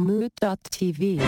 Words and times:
Moot.tv. 0.00 1.18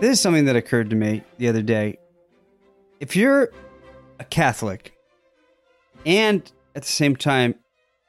This 0.00 0.10
is 0.10 0.20
something 0.20 0.46
that 0.46 0.56
occurred 0.56 0.90
to 0.90 0.96
me 0.96 1.22
the 1.38 1.48
other 1.48 1.62
day. 1.62 1.98
If 2.98 3.14
you're 3.14 3.50
a 4.18 4.24
Catholic 4.24 4.94
and 6.04 6.50
at 6.74 6.82
the 6.82 6.88
same 6.88 7.14
time 7.14 7.54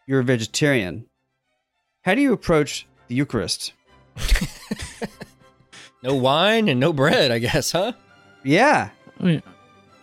you're 0.07 0.21
a 0.21 0.23
vegetarian, 0.23 1.07
how 2.03 2.15
do 2.15 2.21
you 2.21 2.33
approach 2.33 2.87
the 3.07 3.15
Eucharist? 3.15 3.73
No 6.03 6.15
wine 6.15 6.67
and 6.67 6.81
no 6.81 6.91
bread, 6.91 7.31
I 7.31 7.39
guess, 7.39 7.71
huh? 7.71 7.93
Yeah. 8.43 8.89
Oh, 9.21 9.39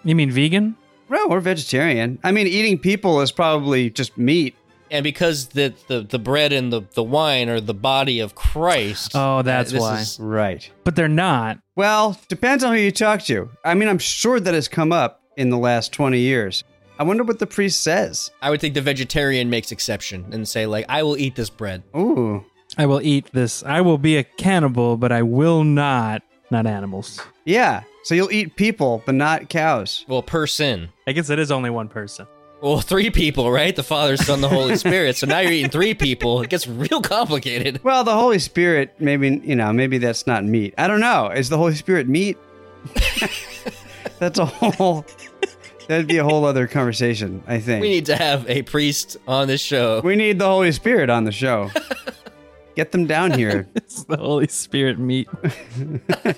You 0.05 0.15
mean 0.15 0.31
vegan? 0.31 0.77
Well, 1.09 1.29
we're 1.29 1.41
vegetarian. 1.41 2.19
I 2.23 2.31
mean, 2.33 2.47
eating 2.47 2.79
people 2.79 3.21
is 3.21 3.33
probably 3.33 3.91
just 3.91 4.17
meat. 4.17 4.55
And 4.93 5.05
because 5.05 5.49
the, 5.49 5.73
the, 5.89 6.01
the 6.03 6.19
bread 6.19 6.53
and 6.53 6.73
the, 6.73 6.83
the 6.95 7.03
wine 7.03 7.49
are 7.49 7.61
the 7.61 7.75
body 7.75 8.21
of 8.21 8.35
Christ. 8.35 9.13
Oh, 9.15 9.43
that's 9.43 9.71
uh, 9.71 9.73
this 9.75 9.81
why. 9.81 10.01
is- 10.01 10.19
Right. 10.21 10.71
But 10.85 10.97
they're 10.97 11.09
not. 11.09 11.59
Well, 11.77 12.19
depends 12.29 12.65
on 12.65 12.75
who 12.75 12.81
you 12.81 12.91
talk 12.91 13.23
to. 13.25 13.51
I 13.65 13.75
mean, 13.75 13.89
I'm 13.89 13.99
sure 13.99 14.41
that 14.41 14.55
has 14.55 14.69
come 14.69 14.93
up 14.93 15.23
in 15.37 15.51
the 15.51 15.59
last 15.59 15.93
20 15.93 16.19
years. 16.19 16.65
I 16.99 17.03
wonder 17.05 17.23
what 17.25 17.39
the 17.39 17.47
priest 17.47 17.83
says. 17.83 18.31
I 18.43 18.51
would 18.51 18.61
think 18.61 18.75
the 18.75 18.81
vegetarian 18.83 19.49
makes 19.49 19.73
exception 19.73 20.27
and 20.33 20.47
say, 20.47 20.67
like, 20.67 20.87
I 20.89 21.03
will 21.03 21.17
eat 21.17 21.35
this 21.37 21.51
bread. 21.51 21.83
Ooh. 21.97 22.45
I 22.77 22.87
will 22.87 23.01
eat 23.01 23.31
this. 23.33 23.63
I 23.65 23.81
will 23.81 23.97
be 23.99 24.17
a 24.17 24.25
cannibal, 24.25 24.97
but 24.97 25.11
I 25.11 25.23
will 25.23 25.65
not 25.65 26.23
not 26.51 26.67
animals. 26.67 27.21
Yeah. 27.45 27.83
So 28.03 28.15
you'll 28.15 28.33
eat 28.33 28.57
people, 28.57 29.03
but 29.07 29.15
not 29.15 29.49
cows. 29.49 30.05
Well, 30.09 30.23
per 30.23 30.47
sin. 30.47 30.89
I 31.07 31.13
guess 31.13 31.31
it 31.31 31.39
is 31.39 31.51
only 31.51 31.71
one 31.71 31.89
person. 31.89 32.27
Well, 32.61 32.81
three 32.81 33.09
people, 33.11 33.51
right? 33.51 33.75
The 33.75 33.83
Father, 33.83 34.17
Son, 34.19 34.41
the 34.43 34.49
Holy 34.49 34.77
Spirit. 34.85 35.17
So 35.17 35.27
now 35.27 35.39
you're 35.41 35.53
eating 35.53 35.71
three 35.71 35.95
people. 35.95 36.43
It 36.43 36.51
gets 36.51 36.67
real 36.67 37.01
complicated. 37.01 37.83
Well, 37.83 38.05
the 38.05 38.15
Holy 38.15 38.39
Spirit, 38.39 38.95
maybe, 38.99 39.41
you 39.43 39.57
know, 39.57 39.73
maybe 39.73 39.99
that's 39.99 40.27
not 40.27 40.45
meat. 40.45 40.75
I 40.77 40.87
don't 40.87 41.01
know. 41.01 41.29
Is 41.29 41.49
the 41.49 41.57
Holy 41.57 41.75
Spirit 41.75 42.07
meat? 42.09 42.37
that's 44.19 44.39
a 44.39 44.45
whole, 44.45 45.07
that'd 45.89 46.07
be 46.07 46.19
a 46.19 46.25
whole 46.25 46.45
other 46.45 46.67
conversation, 46.67 47.43
I 47.47 47.61
think. 47.61 47.81
We 47.81 47.89
need 47.89 48.07
to 48.07 48.17
have 48.17 48.49
a 48.49 48.63
priest 48.63 49.17
on 49.27 49.49
this 49.49 49.61
show. 49.63 50.01
We 50.03 50.17
need 50.17 50.39
the 50.39 50.47
Holy 50.47 50.73
Spirit 50.73 51.09
on 51.09 51.25
the 51.25 51.33
show. 51.33 51.71
Get 52.81 52.93
them 52.93 53.05
down 53.05 53.33
here. 53.33 53.69
It's 53.75 54.05
the 54.05 54.17
Holy 54.17 54.49
Spirit 54.49 54.99
meat. 54.99 55.29
All 56.25 56.33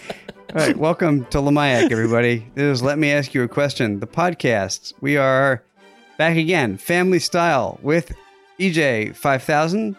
right, 0.53 0.77
welcome 0.77 1.25
to 1.27 1.39
Lamayak, 1.39 1.93
everybody. 1.93 2.51
This 2.57 2.65
is 2.65 2.83
Let 2.83 2.99
Me 2.99 3.13
Ask 3.13 3.33
You 3.33 3.45
a 3.45 3.49
Question, 3.49 4.01
the 4.01 4.09
podcast. 4.09 4.93
We 5.01 5.17
are 5.17 5.63
back 6.19 6.37
again, 6.37 6.79
family 6.79 7.21
style, 7.21 7.79
with 7.81 8.13
EJ 8.59 9.15
5000. 9.15 9.95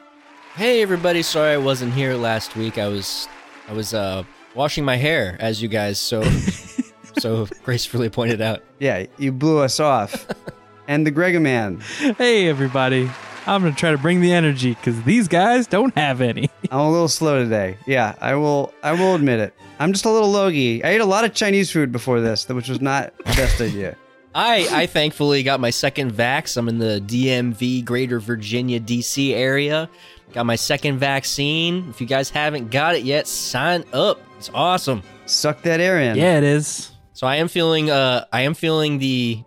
Hey, 0.55 0.81
everybody. 0.81 1.21
Sorry 1.21 1.53
I 1.53 1.57
wasn't 1.57 1.93
here 1.93 2.15
last 2.15 2.57
week. 2.57 2.77
I 2.77 2.89
was, 2.89 3.29
I 3.69 3.71
was 3.71 3.93
uh, 3.93 4.25
washing 4.53 4.83
my 4.83 4.97
hair, 4.97 5.37
as 5.39 5.61
you 5.61 5.69
guys 5.69 5.97
so, 5.97 6.23
so 7.19 7.47
gracefully 7.63 8.09
pointed 8.09 8.41
out. 8.41 8.63
Yeah, 8.79 9.05
you 9.17 9.31
blew 9.31 9.59
us 9.59 9.79
off. 9.79 10.27
and 10.89 11.07
the 11.07 11.11
Gregaman. 11.13 11.81
Hey, 12.17 12.49
everybody. 12.49 13.09
I'm 13.45 13.61
going 13.61 13.73
to 13.73 13.79
try 13.79 13.91
to 13.91 13.97
bring 13.97 14.21
the 14.21 14.31
energy 14.31 14.73
because 14.73 15.01
these 15.03 15.27
guys 15.27 15.67
don't 15.67 15.93
have 15.97 16.21
any. 16.21 16.49
I'm 16.71 16.79
a 16.79 16.91
little 16.91 17.07
slow 17.09 17.43
today. 17.43 17.77
Yeah, 17.85 18.15
I 18.21 18.35
will. 18.35 18.73
I 18.81 18.93
will 18.93 19.15
admit 19.15 19.39
it. 19.39 19.53
I'm 19.79 19.91
just 19.91 20.05
a 20.05 20.09
little 20.09 20.31
logy. 20.31 20.83
I 20.83 20.89
ate 20.89 21.01
a 21.01 21.05
lot 21.05 21.25
of 21.25 21.33
Chinese 21.33 21.71
food 21.71 21.91
before 21.91 22.21
this, 22.21 22.47
which 22.47 22.69
was 22.69 22.79
not 22.79 23.17
the 23.17 23.23
best 23.23 23.59
idea. 23.59 23.97
I, 24.35 24.67
I 24.71 24.85
thankfully 24.87 25.43
got 25.43 25.59
my 25.59 25.69
second 25.69 26.13
vax. 26.13 26.57
I'm 26.57 26.67
in 26.69 26.79
the 26.79 27.01
DMV, 27.05 27.85
Greater 27.85 28.19
Virginia, 28.19 28.79
DC 28.79 29.33
area. 29.33 29.89
Got 30.31 30.45
my 30.45 30.55
second 30.55 30.97
vaccine. 30.97 31.87
If 31.89 32.01
you 32.01 32.07
guys 32.07 32.29
haven't 32.29 32.71
got 32.71 32.95
it 32.95 33.03
yet, 33.03 33.27
sign 33.27 33.83
up. 33.93 34.19
It's 34.37 34.49
awesome. 34.53 35.03
Suck 35.25 35.61
that 35.63 35.79
air 35.79 35.99
in. 35.99 36.15
Yeah, 36.17 36.37
it 36.37 36.43
is. 36.43 36.91
So 37.13 37.27
I 37.27 37.35
am 37.35 37.47
feeling 37.47 37.91
uh 37.91 38.25
I 38.33 38.41
am 38.41 38.55
feeling 38.55 38.97
the 38.97 39.43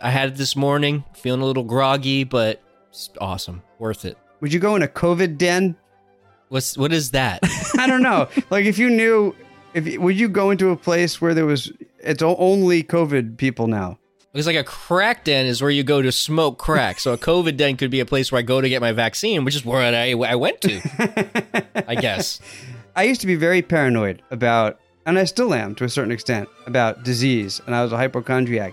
I 0.00 0.10
had 0.10 0.28
it 0.28 0.36
this 0.36 0.54
morning, 0.54 1.04
feeling 1.14 1.40
a 1.40 1.44
little 1.46 1.64
groggy, 1.64 2.24
but 2.24 2.62
it's 2.94 3.10
awesome. 3.20 3.60
Worth 3.80 4.04
it. 4.04 4.16
Would 4.40 4.52
you 4.52 4.60
go 4.60 4.76
in 4.76 4.82
a 4.82 4.88
COVID 4.88 5.36
den? 5.36 5.76
What's 6.48 6.78
what 6.78 6.92
is 6.92 7.10
that? 7.10 7.40
I 7.78 7.88
don't 7.88 8.02
know. 8.02 8.28
like 8.50 8.66
if 8.66 8.78
you 8.78 8.88
knew, 8.88 9.34
if 9.74 9.98
would 9.98 10.16
you 10.16 10.28
go 10.28 10.50
into 10.50 10.70
a 10.70 10.76
place 10.76 11.20
where 11.20 11.34
there 11.34 11.44
was 11.44 11.72
it's 11.98 12.22
only 12.22 12.84
COVID 12.84 13.36
people 13.36 13.66
now? 13.66 13.98
Because 14.32 14.46
like 14.46 14.56
a 14.56 14.64
crack 14.64 15.24
den 15.24 15.46
is 15.46 15.60
where 15.60 15.72
you 15.72 15.82
go 15.82 16.02
to 16.02 16.12
smoke 16.12 16.58
crack. 16.58 17.00
So 17.00 17.12
a 17.12 17.18
COVID 17.18 17.56
den 17.56 17.76
could 17.76 17.90
be 17.90 17.98
a 17.98 18.06
place 18.06 18.30
where 18.30 18.38
I 18.38 18.42
go 18.42 18.60
to 18.60 18.68
get 18.68 18.80
my 18.80 18.92
vaccine, 18.92 19.44
which 19.44 19.56
is 19.56 19.64
where 19.64 19.80
I, 19.80 20.10
I 20.10 20.34
went 20.36 20.60
to. 20.60 20.80
I 21.88 21.96
guess. 21.96 22.40
I 22.94 23.04
used 23.04 23.20
to 23.22 23.26
be 23.26 23.34
very 23.34 23.60
paranoid 23.60 24.22
about, 24.30 24.78
and 25.04 25.18
I 25.18 25.24
still 25.24 25.52
am 25.52 25.74
to 25.76 25.84
a 25.84 25.88
certain 25.88 26.12
extent, 26.12 26.48
about 26.66 27.02
disease, 27.02 27.60
and 27.66 27.74
I 27.74 27.82
was 27.82 27.92
a 27.92 27.96
hypochondriac. 27.96 28.72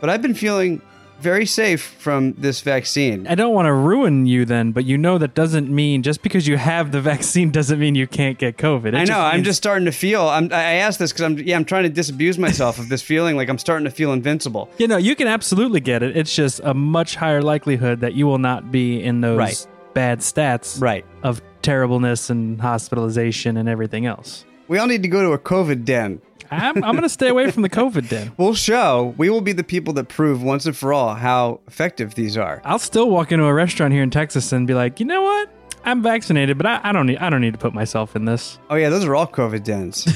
But 0.00 0.10
I've 0.10 0.22
been 0.22 0.34
feeling 0.34 0.82
very 1.20 1.46
safe 1.46 1.82
from 1.82 2.32
this 2.34 2.60
vaccine. 2.60 3.26
I 3.26 3.34
don't 3.34 3.54
want 3.54 3.66
to 3.66 3.72
ruin 3.72 4.26
you 4.26 4.44
then, 4.44 4.72
but 4.72 4.84
you 4.84 4.96
know 4.98 5.18
that 5.18 5.34
doesn't 5.34 5.68
mean 5.70 6.02
just 6.02 6.22
because 6.22 6.46
you 6.48 6.56
have 6.56 6.92
the 6.92 7.00
vaccine 7.12 7.50
doesn't 7.50 7.78
mean 7.78 7.94
you 7.94 8.06
can't 8.06 8.38
get 8.38 8.56
COVID. 8.56 8.86
It 8.88 8.94
I 8.94 9.04
know. 9.04 9.20
I'm 9.20 9.36
means- 9.36 9.46
just 9.46 9.58
starting 9.58 9.84
to 9.86 9.92
feel. 9.92 10.22
I'm, 10.28 10.52
I 10.52 10.74
asked 10.74 10.98
this 10.98 11.12
because 11.12 11.22
I'm. 11.24 11.38
Yeah, 11.38 11.56
I'm 11.56 11.64
trying 11.64 11.84
to 11.84 11.88
disabuse 11.88 12.38
myself 12.38 12.78
of 12.78 12.88
this 12.88 13.02
feeling. 13.02 13.36
Like 13.36 13.48
I'm 13.48 13.58
starting 13.58 13.84
to 13.84 13.90
feel 13.90 14.12
invincible. 14.12 14.68
You 14.78 14.88
know, 14.88 14.96
you 14.96 15.14
can 15.14 15.26
absolutely 15.26 15.80
get 15.80 16.02
it. 16.02 16.16
It's 16.16 16.34
just 16.34 16.60
a 16.64 16.74
much 16.74 17.14
higher 17.16 17.42
likelihood 17.42 18.00
that 18.00 18.14
you 18.14 18.26
will 18.26 18.38
not 18.38 18.70
be 18.72 19.02
in 19.02 19.20
those 19.20 19.38
Right. 19.38 19.66
bad 19.94 20.20
stats 20.20 20.80
Right. 20.80 21.04
of 21.22 21.40
terribleness 21.62 22.30
and 22.30 22.60
hospitalization 22.60 23.56
and 23.56 23.68
everything 23.68 24.06
else. 24.06 24.44
We 24.68 24.78
all 24.78 24.86
need 24.86 25.02
to 25.02 25.08
go 25.08 25.22
to 25.22 25.32
a 25.32 25.38
COVID 25.38 25.84
den. 25.84 26.20
I'm, 26.50 26.82
I'm 26.82 26.92
going 26.92 27.02
to 27.02 27.08
stay 27.08 27.28
away 27.28 27.50
from 27.50 27.62
the 27.62 27.70
COVID 27.70 28.08
den. 28.08 28.32
We'll 28.36 28.54
show. 28.54 29.14
We 29.16 29.30
will 29.30 29.40
be 29.40 29.52
the 29.52 29.64
people 29.64 29.94
that 29.94 30.08
prove 30.08 30.42
once 30.42 30.66
and 30.66 30.76
for 30.76 30.92
all 30.92 31.14
how 31.14 31.60
effective 31.68 32.14
these 32.14 32.36
are. 32.36 32.60
I'll 32.64 32.78
still 32.78 33.08
walk 33.08 33.32
into 33.32 33.44
a 33.44 33.54
restaurant 33.54 33.92
here 33.92 34.02
in 34.02 34.10
Texas 34.10 34.52
and 34.52 34.66
be 34.66 34.74
like, 34.74 35.00
you 35.00 35.06
know 35.06 35.22
what? 35.22 35.48
I'm 35.84 36.02
vaccinated, 36.02 36.58
but 36.58 36.66
I, 36.66 36.80
I 36.82 36.92
don't 36.92 37.06
need 37.06 37.18
I 37.18 37.30
don't 37.30 37.40
need 37.40 37.52
to 37.54 37.58
put 37.58 37.72
myself 37.72 38.14
in 38.14 38.26
this. 38.26 38.58
Oh 38.68 38.74
yeah, 38.74 38.90
those 38.90 39.04
are 39.04 39.14
all 39.14 39.26
COVID 39.26 39.64
dens 39.64 40.06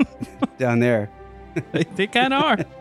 down 0.58 0.78
there. 0.78 1.10
they 1.72 1.84
they 1.96 2.06
kind 2.06 2.32
of 2.32 2.42
are. 2.42 2.58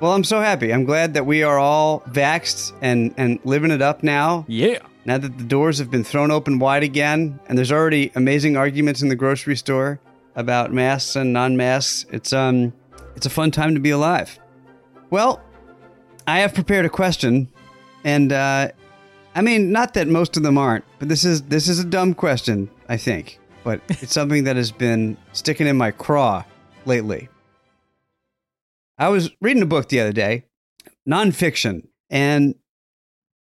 Well, 0.00 0.14
I'm 0.14 0.24
so 0.24 0.40
happy. 0.40 0.72
I'm 0.72 0.84
glad 0.84 1.12
that 1.12 1.26
we 1.26 1.42
are 1.42 1.58
all 1.58 2.00
vaxxed 2.08 2.72
and 2.80 3.12
and 3.18 3.38
living 3.44 3.70
it 3.70 3.82
up 3.82 4.02
now. 4.02 4.46
Yeah. 4.48 4.78
Now 5.04 5.18
that 5.18 5.36
the 5.36 5.44
doors 5.44 5.78
have 5.78 5.90
been 5.90 6.04
thrown 6.04 6.30
open 6.30 6.58
wide 6.58 6.82
again, 6.82 7.38
and 7.48 7.58
there's 7.58 7.70
already 7.70 8.10
amazing 8.14 8.56
arguments 8.56 9.02
in 9.02 9.10
the 9.10 9.14
grocery 9.14 9.56
store 9.56 10.00
about 10.40 10.72
masks 10.72 11.14
and 11.14 11.32
non-masks, 11.32 12.06
it's 12.10 12.32
um, 12.32 12.72
it's 13.14 13.26
a 13.26 13.30
fun 13.30 13.50
time 13.50 13.74
to 13.74 13.80
be 13.80 13.90
alive. 13.90 14.38
Well, 15.10 15.40
I 16.26 16.40
have 16.40 16.54
prepared 16.54 16.86
a 16.86 16.90
question, 16.90 17.48
and 18.02 18.32
uh, 18.32 18.68
I 19.34 19.42
mean, 19.42 19.70
not 19.70 19.94
that 19.94 20.08
most 20.08 20.36
of 20.36 20.42
them 20.42 20.58
aren't, 20.58 20.84
but 20.98 21.08
this 21.08 21.24
is 21.24 21.42
this 21.42 21.68
is 21.68 21.78
a 21.78 21.84
dumb 21.84 22.14
question, 22.14 22.70
I 22.88 22.96
think, 22.96 23.38
but 23.62 23.80
it's 23.88 24.12
something 24.12 24.44
that 24.44 24.56
has 24.56 24.72
been 24.72 25.16
sticking 25.32 25.66
in 25.66 25.76
my 25.76 25.90
craw 25.90 26.44
lately. 26.86 27.28
I 28.98 29.08
was 29.08 29.30
reading 29.40 29.62
a 29.62 29.66
book 29.66 29.88
the 29.88 30.00
other 30.00 30.12
day, 30.12 30.44
nonfiction, 31.08 31.88
and 32.10 32.54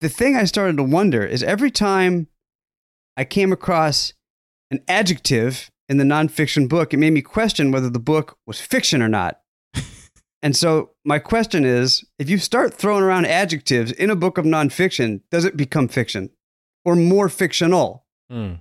the 0.02 0.10
thing 0.10 0.36
I 0.36 0.46
started 0.46 0.78
to 0.78 0.84
wonder 0.84 1.26
is 1.26 1.44
every 1.44 1.72
time 1.72 2.28
I 3.18 3.24
came 3.24 3.52
across 3.52 4.14
an 4.72 4.82
adjective 4.88 5.72
in 5.88 5.98
the 5.98 6.04
nonfiction 6.04 6.68
book, 6.68 6.94
it 6.94 6.98
made 6.98 7.14
me 7.14 7.22
question 7.22 7.72
whether 7.72 7.90
the 7.90 8.00
book 8.00 8.38
was 8.46 8.60
fiction 8.60 9.02
or 9.02 9.10
not. 9.10 9.40
and 10.42 10.56
so 10.56 10.92
my 11.04 11.20
question 11.20 11.66
is 11.66 12.04
if 12.18 12.30
you 12.30 12.38
start 12.38 12.74
throwing 12.74 13.04
around 13.04 13.26
adjectives 13.26 13.92
in 13.92 14.10
a 14.10 14.16
book 14.16 14.38
of 14.38 14.46
nonfiction, 14.46 15.22
does 15.32 15.46
it 15.46 15.58
become 15.58 15.88
fiction 15.88 16.30
or 16.84 16.96
more 16.96 17.30
fictional? 17.30 18.06
Hmm. 18.30 18.54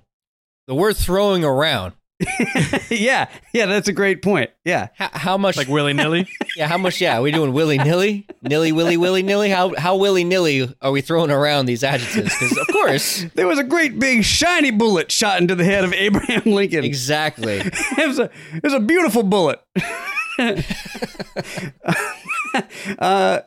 The 0.67 0.75
word 0.75 0.97
throwing 0.97 1.44
around. 1.44 1.94
yeah, 2.91 3.29
yeah, 3.53 3.67
that's 3.67 3.88
a 3.88 3.93
great 3.93 4.23
point. 4.23 4.50
Yeah. 4.65 4.88
How, 4.94 5.11
how 5.12 5.38
much? 5.38 5.56
Like 5.56 5.69
willy 5.69 5.93
nilly. 5.93 6.29
yeah, 6.56 6.69
how 6.69 6.79
much? 6.79 7.01
Yeah, 7.01 7.19
are 7.19 7.23
we 7.23 7.33
doing 7.33 7.53
willy 7.53 7.79
nilly, 7.79 8.27
nilly 8.43 8.73
willy 8.73 8.97
willy 8.97 9.23
nilly? 9.23 9.51
How 9.51 9.75
how 9.77 9.97
willy 9.97 10.25
nilly 10.25 10.73
are 10.81 10.91
we 10.91 11.01
throwing 11.01 11.31
around 11.31 11.67
these 11.67 11.83
adjectives? 11.85 12.33
Because 12.39 12.56
of 12.56 12.67
course, 12.69 13.25
There 13.35 13.47
was 13.47 13.59
a 13.59 13.65
great 13.65 13.99
big 13.99 14.25
shiny 14.25 14.71
bullet 14.71 15.11
shot 15.11 15.41
into 15.41 15.55
the 15.55 15.65
head 15.65 15.85
of 15.85 15.93
Abraham 15.93 16.43
Lincoln. 16.45 16.85
exactly. 16.85 17.59
it 17.65 18.06
was 18.09 18.19
a 18.19 18.31
it 18.53 18.62
was 18.62 18.73
a 18.75 18.81
beautiful 18.81 19.23
bullet. 19.23 19.61
uh, 22.99 23.41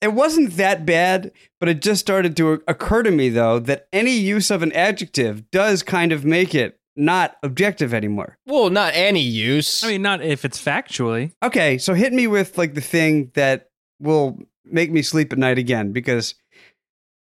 it 0.00 0.12
wasn't 0.12 0.56
that 0.56 0.86
bad, 0.86 1.30
but 1.58 1.68
it 1.68 1.82
just 1.82 2.00
started 2.00 2.36
to 2.38 2.62
occur 2.66 3.02
to 3.02 3.10
me 3.10 3.28
though 3.28 3.58
that 3.58 3.86
any 3.92 4.12
use 4.12 4.50
of 4.50 4.62
an 4.62 4.72
adjective 4.72 5.50
does 5.50 5.82
kind 5.82 6.12
of 6.12 6.24
make 6.24 6.54
it 6.54 6.79
not 7.00 7.36
objective 7.42 7.92
anymore. 7.94 8.36
Well, 8.46 8.70
not 8.70 8.92
any 8.94 9.22
use. 9.22 9.82
I 9.82 9.88
mean, 9.88 10.02
not 10.02 10.22
if 10.22 10.44
it's 10.44 10.62
factually. 10.62 11.32
Okay, 11.42 11.78
so 11.78 11.94
hit 11.94 12.12
me 12.12 12.26
with 12.26 12.56
like 12.58 12.74
the 12.74 12.80
thing 12.80 13.30
that 13.34 13.70
will 13.98 14.38
make 14.64 14.92
me 14.92 15.02
sleep 15.02 15.32
at 15.32 15.38
night 15.38 15.58
again 15.58 15.92
because 15.92 16.34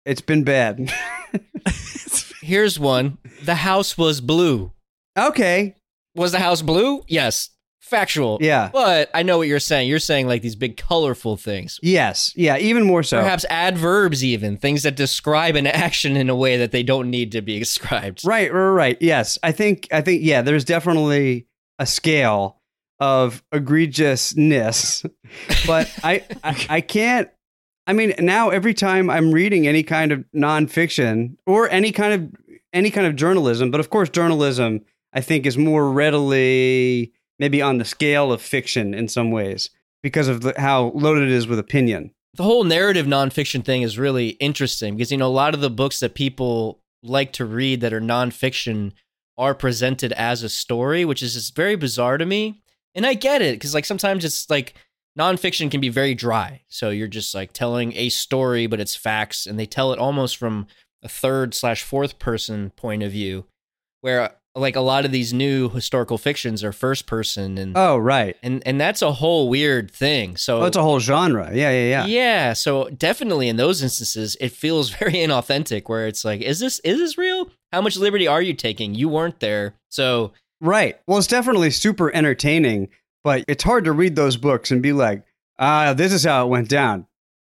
it's 0.04 0.20
been 0.20 0.44
bad. 0.44 0.92
here's 2.42 2.78
one: 2.78 3.18
the 3.44 3.54
house 3.54 3.96
was 3.96 4.20
blue. 4.20 4.72
okay, 5.18 5.76
Was 6.14 6.32
the 6.32 6.40
house 6.40 6.62
blue? 6.62 7.02
Yes, 7.08 7.50
factual. 7.90 8.38
yeah, 8.40 8.70
But 8.72 9.10
I 9.12 9.22
know 9.22 9.36
what 9.38 9.48
you're 9.48 9.60
saying. 9.60 9.88
You're 9.88 9.98
saying 9.98 10.26
like 10.26 10.40
these 10.42 10.56
big 10.56 10.76
colorful 10.76 11.36
things. 11.36 11.78
yes, 11.82 12.32
yeah, 12.36 12.56
even 12.56 12.84
more 12.84 13.02
so. 13.02 13.20
Perhaps 13.20 13.44
adverbs, 13.50 14.24
even 14.24 14.56
things 14.56 14.84
that 14.84 14.96
describe 14.96 15.56
an 15.56 15.66
action 15.66 16.16
in 16.16 16.30
a 16.30 16.36
way 16.36 16.56
that 16.56 16.70
they 16.70 16.82
don't 16.82 17.10
need 17.10 17.32
to 17.32 17.42
be 17.42 17.58
described. 17.66 18.22
Right, 18.24 18.52
right, 18.52 18.70
right. 18.70 18.96
Yes, 19.00 19.38
I 19.42 19.52
think 19.52 19.88
I 19.92 20.00
think 20.00 20.22
yeah. 20.22 20.40
There's 20.42 20.64
definitely 20.64 21.46
a 21.78 21.86
scale 21.86 22.56
of 23.00 23.42
egregiousness, 23.52 25.10
but 25.66 25.90
I, 26.02 26.24
I 26.44 26.66
I 26.68 26.80
can't. 26.80 27.28
I 27.86 27.92
mean, 27.92 28.14
now 28.18 28.50
every 28.50 28.74
time 28.74 29.10
I'm 29.10 29.32
reading 29.32 29.66
any 29.66 29.82
kind 29.82 30.12
of 30.12 30.24
nonfiction 30.34 31.36
or 31.46 31.68
any 31.70 31.92
kind 31.92 32.12
of 32.14 32.40
any 32.72 32.90
kind 32.90 33.06
of 33.06 33.16
journalism, 33.16 33.70
but 33.70 33.80
of 33.80 33.90
course, 33.90 34.08
journalism 34.10 34.82
I 35.12 35.20
think 35.22 35.46
is 35.46 35.58
more 35.58 35.90
readily 35.90 37.12
maybe 37.40 37.60
on 37.62 37.78
the 37.78 37.84
scale 37.84 38.30
of 38.30 38.40
fiction 38.40 38.94
in 38.94 39.08
some 39.08 39.32
ways 39.32 39.70
because 40.02 40.28
of 40.28 40.42
the, 40.42 40.54
how 40.58 40.92
loaded 40.94 41.24
it 41.24 41.30
is 41.30 41.48
with 41.48 41.58
opinion. 41.58 42.12
The 42.34 42.44
whole 42.44 42.62
narrative 42.62 43.06
nonfiction 43.06 43.64
thing 43.64 43.82
is 43.82 43.98
really 43.98 44.28
interesting 44.28 44.94
because 44.94 45.10
you 45.10 45.18
know 45.18 45.26
a 45.26 45.28
lot 45.28 45.54
of 45.54 45.60
the 45.60 45.70
books 45.70 45.98
that 45.98 46.14
people 46.14 46.80
like 47.02 47.32
to 47.32 47.44
read 47.44 47.80
that 47.80 47.92
are 47.92 48.00
nonfiction 48.00 48.92
are 49.36 49.54
presented 49.54 50.12
as 50.12 50.42
a 50.42 50.48
story, 50.48 51.04
which 51.04 51.22
is 51.22 51.34
just 51.34 51.56
very 51.56 51.74
bizarre 51.74 52.18
to 52.18 52.26
me. 52.26 52.62
And 52.94 53.06
I 53.06 53.14
get 53.14 53.42
it 53.42 53.54
because 53.54 53.74
like 53.74 53.86
sometimes 53.86 54.24
it's 54.24 54.48
like 54.50 54.74
nonfiction 55.18 55.70
can 55.70 55.80
be 55.80 55.88
very 55.88 56.14
dry. 56.14 56.62
So 56.68 56.90
you're 56.90 57.08
just 57.08 57.34
like 57.34 57.52
telling 57.52 57.94
a 57.94 58.10
story, 58.10 58.66
but 58.66 58.80
it's 58.80 58.94
facts, 58.94 59.46
and 59.46 59.58
they 59.58 59.66
tell 59.66 59.92
it 59.92 59.98
almost 59.98 60.36
from 60.36 60.66
a 61.02 61.08
third 61.08 61.54
slash 61.54 61.82
fourth 61.82 62.18
person 62.18 62.70
point 62.76 63.02
of 63.02 63.12
view, 63.12 63.46
where 64.02 64.34
like 64.56 64.74
a 64.76 64.80
lot 64.80 65.04
of 65.04 65.12
these 65.12 65.32
new 65.32 65.68
historical 65.68 66.18
fictions 66.18 66.64
are 66.64 66.72
first 66.72 67.06
person 67.06 67.56
and 67.56 67.76
Oh, 67.76 67.96
right. 67.96 68.36
and 68.42 68.62
and 68.66 68.80
that's 68.80 69.00
a 69.02 69.12
whole 69.12 69.48
weird 69.48 69.90
thing. 69.90 70.36
So 70.36 70.62
Oh, 70.62 70.64
it's 70.64 70.76
a 70.76 70.82
whole 70.82 70.98
genre. 71.00 71.50
Yeah, 71.54 71.70
yeah, 71.70 71.88
yeah. 71.88 72.06
yeah, 72.06 72.52
so 72.52 72.88
definitely 72.90 73.48
in 73.48 73.56
those 73.56 73.82
instances, 73.82 74.36
it 74.40 74.50
feels 74.50 74.90
very 74.98 75.12
inauthentic. 75.14 75.88
Where 75.88 76.06
it's 76.06 76.24
like, 76.24 76.40
is 76.40 76.58
this 76.58 76.80
is 76.80 76.98
this 76.98 77.16
real? 77.16 77.50
How 77.72 77.80
much 77.80 77.96
liberty 77.96 78.26
are 78.26 78.42
you 78.42 78.54
taking? 78.54 78.94
You 78.94 79.08
weren't 79.08 79.40
there, 79.40 79.74
so 79.88 80.32
Right. 80.60 80.98
Well, 81.06 81.16
it's 81.18 81.26
definitely 81.26 81.70
super 81.70 82.14
entertaining, 82.14 82.88
but 83.24 83.44
it's 83.48 83.62
hard 83.64 83.84
to 83.84 83.92
read 83.92 84.14
those 84.16 84.36
books 84.36 84.70
and 84.70 84.82
be 84.82 84.92
like, 84.92 85.22
ah, 85.58 85.94
this 85.94 86.12
is 86.12 86.24
how 86.24 86.44
it 86.44 86.48
went 86.50 86.68
down. 86.68 87.06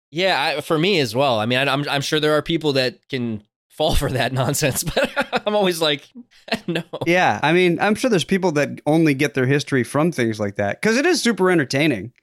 yeah, 0.09 0.55
I, 0.57 0.61
for 0.61 0.79
me 0.79 0.99
as 0.99 1.13
well. 1.15 1.37
I 1.39 1.45
mean, 1.45 1.59
I, 1.59 1.71
I'm 1.71 1.87
I'm 1.89 2.01
sure 2.01 2.19
there 2.19 2.33
are 2.37 2.41
people 2.41 2.73
that 2.73 3.07
can 3.09 3.43
fall 3.73 3.95
for 3.95 4.09
that 4.09 4.31
nonsense, 4.41 4.83
but 4.95 5.43
I'm 5.45 5.55
always 5.55 5.81
like, 5.81 6.07
no. 6.67 6.83
Yeah. 7.05 7.39
I 7.43 7.53
mean, 7.53 7.79
I'm 7.79 7.95
sure 7.95 8.09
there's 8.09 8.23
people 8.23 8.51
that 8.53 8.81
only 8.85 9.13
get 9.13 9.33
their 9.33 9.45
history 9.45 9.83
from 9.83 10.11
things 10.11 10.39
like 10.39 10.55
that 10.55 10.81
because 10.81 10.97
it 10.97 11.05
is 11.05 11.21
super 11.21 11.51
entertaining. 11.51 12.13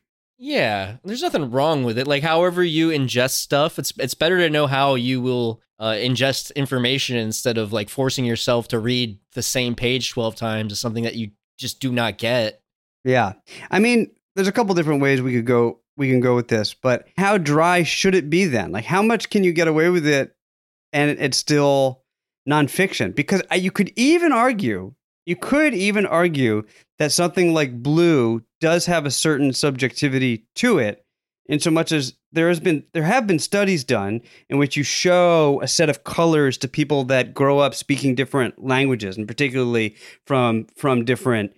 Yeah, 0.42 0.96
there's 1.04 1.20
nothing 1.20 1.50
wrong 1.50 1.84
with 1.84 1.98
it. 1.98 2.06
Like, 2.06 2.22
however 2.22 2.64
you 2.64 2.88
ingest 2.88 3.32
stuff, 3.32 3.78
it's 3.78 3.92
it's 3.98 4.14
better 4.14 4.38
to 4.38 4.48
know 4.48 4.66
how 4.66 4.94
you 4.94 5.20
will 5.20 5.60
uh, 5.78 5.90
ingest 5.90 6.54
information 6.54 7.18
instead 7.18 7.58
of 7.58 7.74
like 7.74 7.90
forcing 7.90 8.24
yourself 8.24 8.66
to 8.68 8.78
read 8.78 9.18
the 9.34 9.42
same 9.42 9.74
page 9.74 10.10
twelve 10.10 10.36
times 10.36 10.72
of 10.72 10.78
something 10.78 11.04
that 11.04 11.14
you 11.14 11.32
just 11.58 11.78
do 11.78 11.92
not 11.92 12.16
get. 12.16 12.62
Yeah. 13.04 13.34
I 13.70 13.80
mean, 13.80 14.12
there's 14.34 14.48
a 14.48 14.52
couple 14.52 14.74
different 14.74 15.02
ways 15.02 15.20
we 15.20 15.34
could 15.34 15.44
go. 15.44 15.80
We 15.98 16.08
can 16.08 16.20
go 16.20 16.34
with 16.34 16.48
this, 16.48 16.72
but 16.72 17.06
how 17.18 17.36
dry 17.36 17.82
should 17.82 18.14
it 18.14 18.30
be 18.30 18.46
then? 18.46 18.72
Like, 18.72 18.86
how 18.86 19.02
much 19.02 19.28
can 19.28 19.44
you 19.44 19.52
get 19.52 19.68
away 19.68 19.90
with 19.90 20.06
it, 20.06 20.34
and 20.92 21.10
it's 21.18 21.36
still 21.36 22.02
nonfiction? 22.48 23.14
Because 23.14 23.42
you 23.54 23.70
could 23.70 23.92
even 23.96 24.32
argue, 24.32 24.94
you 25.26 25.36
could 25.36 25.74
even 25.74 26.06
argue 26.06 26.62
that 26.98 27.12
something 27.12 27.52
like 27.54 27.82
Blue 27.82 28.42
does 28.60 28.86
have 28.86 29.06
a 29.06 29.10
certain 29.10 29.52
subjectivity 29.52 30.46
to 30.56 30.78
it, 30.78 31.04
in 31.46 31.58
so 31.58 31.70
much 31.70 31.90
as 31.90 32.14
there 32.32 32.48
has 32.48 32.60
been 32.60 32.84
there 32.92 33.02
have 33.02 33.26
been 33.26 33.40
studies 33.40 33.82
done 33.82 34.20
in 34.48 34.58
which 34.58 34.76
you 34.76 34.84
show 34.84 35.60
a 35.62 35.68
set 35.68 35.90
of 35.90 36.04
colors 36.04 36.56
to 36.58 36.68
people 36.68 37.02
that 37.04 37.34
grow 37.34 37.58
up 37.58 37.74
speaking 37.74 38.14
different 38.14 38.62
languages, 38.62 39.16
and 39.16 39.26
particularly 39.26 39.96
from 40.26 40.66
from 40.76 41.04
different 41.04 41.52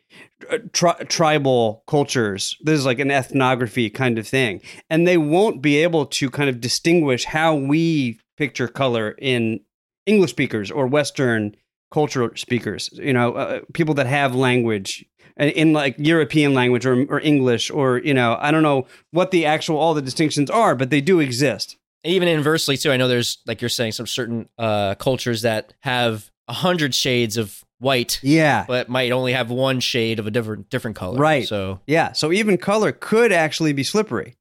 uh, 0.50 0.58
tri- 0.72 1.04
tribal 1.08 1.84
cultures. 1.86 2.56
This 2.62 2.78
is 2.78 2.86
like 2.86 3.00
an 3.00 3.10
ethnography 3.10 3.90
kind 3.90 4.18
of 4.18 4.26
thing, 4.26 4.62
and 4.88 5.06
they 5.06 5.18
won't 5.18 5.60
be 5.60 5.76
able 5.82 6.06
to 6.06 6.30
kind 6.30 6.48
of 6.48 6.60
distinguish 6.60 7.26
how 7.26 7.54
we 7.54 8.18
picture 8.42 8.68
color 8.68 9.06
in 9.18 9.60
English 10.06 10.30
speakers 10.30 10.70
or 10.70 10.84
Western 10.86 11.54
cultural 11.92 12.30
speakers. 12.36 12.90
You 12.92 13.12
know, 13.12 13.28
uh, 13.34 13.60
people 13.72 13.94
that 13.94 14.06
have 14.06 14.34
language 14.34 15.04
in, 15.36 15.48
in 15.50 15.72
like 15.72 15.94
European 15.98 16.54
language 16.54 16.84
or 16.86 16.94
or 17.12 17.20
English 17.20 17.70
or 17.70 17.98
you 17.98 18.14
know, 18.14 18.30
I 18.40 18.50
don't 18.50 18.62
know 18.70 18.86
what 19.12 19.30
the 19.30 19.46
actual 19.46 19.76
all 19.78 19.94
the 19.94 20.02
distinctions 20.10 20.50
are, 20.50 20.74
but 20.74 20.90
they 20.90 21.00
do 21.00 21.20
exist. 21.20 21.76
even 22.04 22.26
inversely 22.28 22.76
too 22.76 22.90
i 22.94 22.96
know 22.98 23.06
there's 23.08 23.38
like 23.48 23.62
you're 23.62 23.76
saying 23.80 23.92
some 23.92 24.08
certain 24.08 24.38
uh 24.58 24.92
cultures 25.08 25.42
that 25.42 25.64
have 25.82 26.14
a 26.48 26.52
hundred 26.66 26.92
shades 26.94 27.36
of 27.42 27.62
white 27.78 28.18
Yeah. 28.22 28.64
but 28.66 28.88
might 28.88 29.12
only 29.12 29.32
have 29.38 29.50
one 29.54 29.78
shade 29.80 30.18
of 30.20 30.26
a 30.26 30.30
different 30.36 30.62
different 30.74 30.96
color 31.02 31.18
Right. 31.30 31.46
so 31.46 31.78
Yeah, 31.86 32.08
so 32.20 32.32
even 32.32 32.58
color 32.58 32.90
could 33.10 33.30
actually 33.44 33.72
be 33.80 33.84
slippery. 33.84 34.34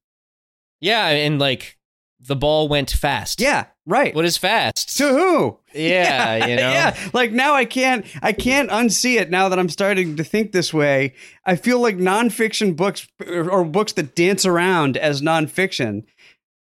yeah 0.80 1.06
and 1.26 1.38
like 1.38 1.78
the 2.26 2.36
ball 2.36 2.68
went 2.68 2.90
fast 2.90 3.40
Yeah, 3.40 3.66
right. 3.86 4.14
what 4.14 4.24
is 4.24 4.36
fast 4.36 4.96
to 4.98 5.08
who? 5.08 5.58
yeah, 5.74 6.46
you 6.46 6.56
know 6.56 6.70
yeah. 6.70 6.96
Like 7.12 7.32
now 7.32 7.54
I 7.54 7.64
can't 7.64 8.06
I 8.22 8.32
can't 8.32 8.70
unsee 8.70 9.20
it 9.20 9.30
now 9.30 9.48
that 9.48 9.58
I'm 9.58 9.68
starting 9.68 10.16
to 10.16 10.24
think 10.24 10.52
this 10.52 10.72
way. 10.72 11.14
I 11.44 11.56
feel 11.56 11.80
like 11.80 11.96
nonfiction 11.96 12.76
books 12.76 13.08
or 13.26 13.50
or 13.50 13.64
books 13.64 13.92
that 13.94 14.14
dance 14.14 14.46
around 14.46 14.96
as 14.96 15.20
nonfiction 15.22 16.04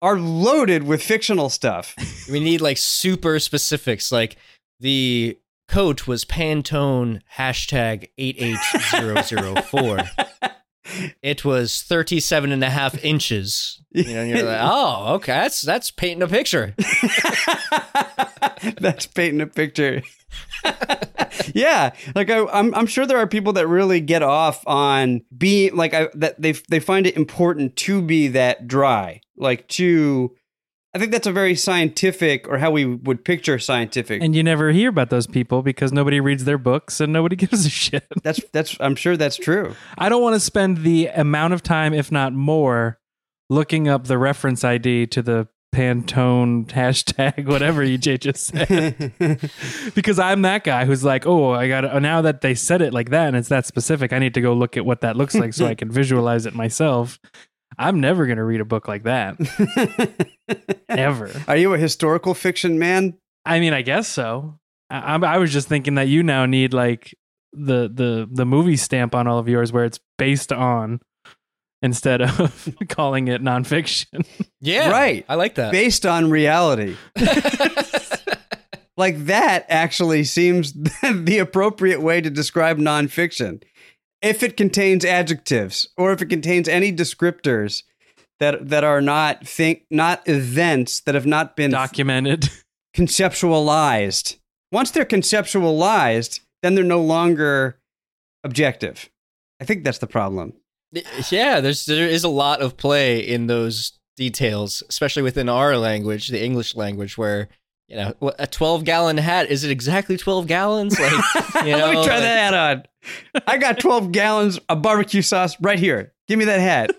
are 0.01 0.19
loaded 0.19 0.85
with 0.85 1.03
fictional 1.03 1.49
stuff. 1.51 1.95
we 2.31 2.39
need 2.41 2.61
like 2.61 2.77
super 2.77 3.39
specifics 3.41 4.13
like 4.13 4.37
the 4.79 5.37
coat 5.67 6.07
was 6.07 6.25
pantone 6.25 7.21
hashtag 7.37 8.09
88004 8.17 9.99
it 11.23 11.45
was 11.45 11.83
37 11.83 12.53
and 12.53 12.65
a 12.65 12.71
half 12.71 13.03
inches 13.05 13.83
you 13.91 14.15
know 14.15 14.23
you're 14.23 14.43
like 14.43 14.61
oh 14.61 15.15
okay 15.15 15.33
that's 15.33 15.63
that's 15.63 15.91
painting 15.91 16.23
a 16.23 16.29
picture 16.29 16.75
That's 18.81 19.07
painting 19.07 19.41
a 19.41 19.47
picture. 19.47 20.03
yeah, 21.55 21.93
like 22.15 22.31
I, 22.31 22.45
I'm, 22.47 22.75
I'm 22.75 22.87
sure 22.87 23.07
there 23.07 23.19
are 23.19 23.27
people 23.27 23.55
that 23.55 23.67
really 23.67 24.01
get 24.01 24.23
off 24.23 24.63
on 24.67 25.23
being 25.37 25.77
like 25.77 25.95
I, 25.95 26.09
that. 26.15 26.41
They 26.41 26.53
they 26.53 26.81
find 26.81 27.07
it 27.07 27.17
important 27.17 27.77
to 27.77 28.03
be 28.03 28.29
that 28.29 28.69
dry, 28.69 29.21
like 29.37 29.69
to. 29.69 30.35
I 30.95 30.99
think 30.99 31.13
that's 31.13 31.27
a 31.27 31.33
very 31.33 31.55
scientific, 31.55 32.49
or 32.49 32.59
how 32.59 32.71
we 32.71 32.85
would 32.87 33.25
picture 33.25 33.59
scientific. 33.59 34.23
And 34.23 34.35
you 34.35 34.43
never 34.43 34.71
hear 34.71 34.89
about 34.89 35.11
those 35.11 35.27
people 35.27 35.63
because 35.63 35.93
nobody 35.93 36.19
reads 36.19 36.45
their 36.45 36.59
books 36.59 37.01
and 37.01 37.13
nobody 37.13 37.37
gives 37.47 37.67
a 37.67 37.71
shit. 37.71 38.07
that's 38.23 38.41
that's. 38.53 38.77
I'm 38.81 38.97
sure 38.97 39.17
that's 39.17 39.37
true. 39.37 39.75
I 39.99 40.09
don't 40.09 40.23
want 40.23 40.35
to 40.35 40.41
spend 40.41 40.79
the 40.79 41.09
amount 41.09 41.55
of 41.55 41.63
time, 41.63 41.93
if 41.93 42.11
not 42.11 42.33
more, 42.33 42.99
looking 43.51 43.87
up 43.89 44.07
the 44.07 44.19
reference 44.19 44.65
ID 44.65 45.09
to 45.09 45.23
the 45.23 45.49
Pantone 45.75 46.67
hashtag, 46.69 47.47
whatever 47.47 47.85
EJ 47.85 48.21
just 48.21 48.47
said. 48.47 49.13
because 49.95 50.19
I'm 50.19 50.43
that 50.43 50.65
guy 50.65 50.85
who's 50.85 51.05
like, 51.05 51.27
oh, 51.27 51.53
I 51.53 51.69
got 51.69 51.83
to, 51.83 52.01
now 52.01 52.23
that 52.23 52.41
they 52.41 52.55
said 52.55 52.83
it 52.83 52.95
like 52.95 53.11
that 53.11 53.29
and 53.29 53.37
it's 53.37 53.49
that 53.49 53.67
specific, 53.67 54.13
I 54.13 54.19
need 54.19 54.35
to 54.35 54.41
go 54.41 54.55
look 54.55 54.77
at 54.77 54.87
what 54.87 55.03
that 55.03 55.17
looks 55.17 55.35
like 55.35 55.53
so 55.53 55.67
I 55.67 55.75
can 55.75 55.91
visualize 55.91 56.47
it 56.47 56.55
myself. 56.55 57.19
I'm 57.79 58.01
never 58.01 58.27
going 58.27 58.39
to 58.39 58.45
read 58.45 58.61
a 58.61 58.65
book 58.65 58.89
like 58.89 59.05
that. 59.05 59.37
Ever. 60.89 61.31
Are 61.47 61.57
you 61.57 61.75
a 61.75 61.79
historical 61.79 62.35
fiction 62.35 62.79
man? 62.79 63.17
I 63.45 63.61
mean, 63.61 63.73
I 63.73 63.83
guess 63.83 64.09
so. 64.09 64.59
I, 64.91 64.99
I'm- 64.99 65.25
I 65.25 65.39
was 65.39 65.53
just 65.53 65.69
thinking 65.69 65.95
that 65.95 66.09
you 66.09 66.23
now 66.23 66.45
need 66.47 66.73
like 66.75 67.15
the 67.53 67.89
the 67.93 68.29
the 68.31 68.45
movie 68.45 68.77
stamp 68.77 69.15
on 69.15 69.27
all 69.27 69.39
of 69.39 69.49
yours, 69.49 69.73
where 69.73 69.85
it's 69.85 70.01
based 70.19 70.53
on 70.53 71.01
instead 71.81 72.21
of 72.21 72.69
calling 72.89 73.29
it 73.29 73.41
nonfiction. 73.43 74.27
yeah 74.61 74.91
Right. 74.91 75.25
i 75.29 75.37
like 75.37 75.55
that 75.55 75.71
Based 75.71 76.05
on 76.05 76.29
reality. 76.31 76.97
like 78.97 79.17
that 79.27 79.65
actually 79.69 80.25
seems 80.25 80.73
the 80.73 81.39
appropriate 81.41 82.01
way 82.03 82.21
to 82.21 82.31
describe 82.31 82.79
nonfiction. 82.79 83.63
If 84.21 84.43
it 84.43 84.57
contains 84.57 85.05
adjectives 85.05 85.89
or 85.97 86.13
if 86.13 86.21
it 86.23 86.27
contains 86.27 86.69
any 86.69 86.93
descriptors 86.93 87.85
that 88.41 88.69
that 88.69 88.85
are 88.85 89.01
not 89.01 89.47
think 89.47 89.85
not 89.91 90.23
events 90.29 91.01
that 91.01 91.15
have 91.15 91.27
not 91.27 91.57
been 91.57 91.71
Documented. 91.71 92.49
conceptualized. 92.97 94.39
Once 94.73 94.91
they're 94.91 95.05
conceptualized, 95.05 96.41
then 96.63 96.75
they're 96.75 96.85
no 96.85 97.01
longer 97.01 97.79
objective. 98.45 99.09
I 99.61 99.65
think 99.65 99.85
that's 99.85 99.99
the 99.99 100.07
problem. 100.07 100.55
Yeah, 101.31 101.61
there's 101.61 101.87
there 101.87 102.09
is 102.09 102.25
a 102.25 102.29
lot 102.29 102.61
of 102.61 102.77
play 102.77 103.21
in 103.21 103.47
those 103.47 103.99
details, 104.17 104.83
especially 104.89 105.23
within 105.23 105.49
our 105.49 105.77
language, 105.77 106.29
the 106.29 106.43
English 106.43 106.75
language, 106.75 107.19
where 107.19 107.49
you 107.89 107.97
know 107.97 108.15
a 108.39 108.47
12 108.47 108.85
gallon 108.85 109.17
hat 109.17 109.51
is 109.51 109.65
it 109.65 109.71
exactly 109.71 110.17
12 110.17 110.47
gallons? 110.47 110.99
Like, 110.99 111.13
you 111.65 111.73
know, 111.73 111.87
Let 111.87 111.95
me 111.95 112.05
try 112.05 112.15
like- 112.15 112.23
that 112.23 112.53
hat 112.53 112.55
on. 112.55 112.83
I 113.47 113.57
got 113.59 113.79
12 113.79 114.13
gallons 114.13 114.59
of 114.69 114.83
barbecue 114.83 115.23
sauce 115.23 115.57
right 115.61 115.79
here. 115.79 116.13
Give 116.27 116.39
me 116.39 116.45
that 116.45 116.61
hat. 116.61 116.95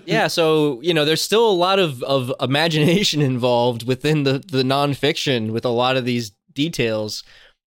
yeah, 0.06 0.26
so 0.26 0.80
you 0.82 0.94
know, 0.94 1.04
there's 1.04 1.22
still 1.22 1.48
a 1.48 1.52
lot 1.52 1.78
of, 1.78 2.02
of 2.02 2.32
imagination 2.40 3.20
involved 3.32 3.86
within 3.86 4.24
the 4.24 4.42
the 4.46 4.62
nonfiction 4.62 5.52
with 5.52 5.64
a 5.64 5.68
lot 5.70 5.96
of 5.96 6.04
these 6.04 6.32
details 6.52 7.22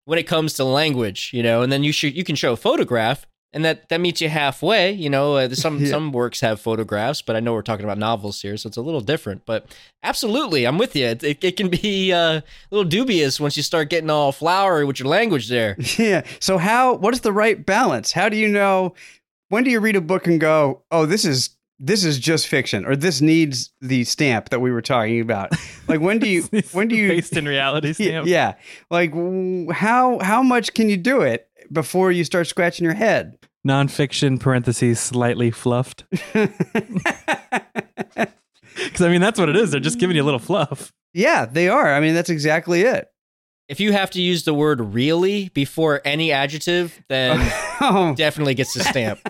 when 0.07 0.19
it 0.19 0.25
comes 0.27 0.55
to 0.55 0.65
language, 0.65 1.31
you 1.33 1.43
know, 1.43 1.63
and 1.63 1.71
then 1.73 1.83
you 1.85 1.93
should 1.93 2.17
you 2.17 2.25
can 2.25 2.37
show 2.37 2.53
a 2.53 2.57
photograph. 2.57 3.27
And 3.55 3.65
that, 3.65 3.89
that 3.89 4.01
meets 4.01 4.21
you 4.21 4.29
halfway, 4.29 4.91
you 4.93 5.09
know. 5.09 5.37
Uh, 5.37 5.49
some 5.55 5.79
Yeah. 5.85 5.91
some 5.91 6.13
works 6.13 6.41
have 6.41 6.61
photographs, 6.61 7.23
but 7.23 7.37
I 7.37 7.41
know 7.41 7.53
we're 7.55 7.63
talking 7.63 7.85
about 7.85 7.99
novels 7.99 8.43
here, 8.43 8.57
so 8.57 8.67
it's 8.67 8.77
a 8.77 8.83
little 8.83 9.01
different. 9.01 9.47
But 9.47 9.67
absolutely, 10.03 10.67
I'm 10.67 10.77
with 10.77 10.95
you. 10.97 11.07
It, 11.07 11.23
it, 11.23 11.45
it 11.45 11.57
can 11.57 11.69
be 11.69 12.13
uh, 12.13 12.19
a 12.41 12.43
little 12.71 12.85
dubious 12.89 13.39
once 13.41 13.57
you 13.57 13.63
start 13.63 13.91
getting 13.91 14.11
all 14.11 14.33
flowery 14.33 14.85
with 14.85 14.99
your 14.99 15.09
language 15.09 15.49
there. 15.49 15.77
Yeah. 15.99 16.25
So 16.41 16.59
how 16.59 16.95
what 16.97 17.15
is 17.15 17.21
the 17.21 17.33
right 17.33 17.65
balance? 17.65 18.13
How 18.13 18.29
do 18.29 18.37
you 18.37 18.49
know 18.49 18.95
when 19.49 19.63
do 19.65 19.71
you 19.71 19.79
read 19.81 19.97
a 19.97 20.01
book 20.01 20.27
and 20.27 20.41
go, 20.41 20.83
"Oh, 20.91 21.07
this 21.07 21.25
is 21.25 21.51
this 21.79 22.05
is 22.05 22.19
just 22.19 22.49
fiction," 22.49 22.85
or 22.85 22.97
"This 22.97 23.21
needs 23.21 23.71
the 23.81 24.03
stamp 24.05 24.49
that 24.49 24.61
we 24.61 24.73
were 24.73 24.83
talking 24.83 25.21
about"? 25.21 25.53
Like 25.87 26.01
when 26.01 26.19
do 26.19 26.29
you 26.29 26.43
when 26.73 26.89
do 26.89 26.97
you 26.97 27.09
based 27.09 27.37
in 27.37 27.47
reality 27.47 27.89
Yeah, 27.89 27.93
stamp? 27.95 28.27
yeah. 28.27 28.55
Like 28.91 29.13
how 29.73 30.19
how 30.21 30.43
much 30.43 30.75
can 30.75 30.89
you 30.89 30.97
do 30.97 31.21
it 31.21 31.49
before 31.73 32.13
you 32.13 32.25
start 32.25 32.47
scratching 32.47 32.85
your 32.85 32.95
head? 32.95 33.39
Nonfiction 33.67 34.39
parentheses 34.39 35.01
slightly 35.01 35.51
fluffed. 35.51 36.05
Because 38.77 39.03
I 39.03 39.09
mean 39.09 39.21
that's 39.21 39.39
what 39.39 39.49
it 39.49 39.57
is. 39.57 39.71
They're 39.71 39.81
just 39.81 39.99
giving 40.01 40.17
you 40.17 40.23
a 40.23 40.25
little 40.25 40.41
fluff. 40.41 40.93
yeah, 41.13 41.47
they 41.47 41.69
are. 41.69 41.95
I 41.95 42.01
mean, 42.01 42.13
that's 42.15 42.29
exactly 42.31 42.83
it. 42.83 43.07
If 43.69 43.79
you 43.81 43.93
have 43.93 44.11
to 44.11 44.21
use 44.21 44.45
the 44.45 44.53
word 44.53 44.81
really 44.81 45.49
before 45.51 46.01
any 46.05 46.33
adjective, 46.33 47.01
then 47.09 47.39
Oh, 47.81 48.15
definitely 48.17 48.55
gets 48.55 48.75
the 48.75 48.83
stamp. 48.85 49.21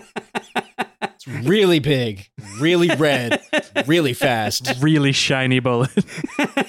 It's 1.27 1.47
really 1.47 1.79
big, 1.79 2.27
really 2.59 2.89
red, 2.95 3.41
really 3.87 4.13
fast. 4.13 4.71
Really 4.81 5.11
shiny 5.11 5.59
bullet. 5.59 5.89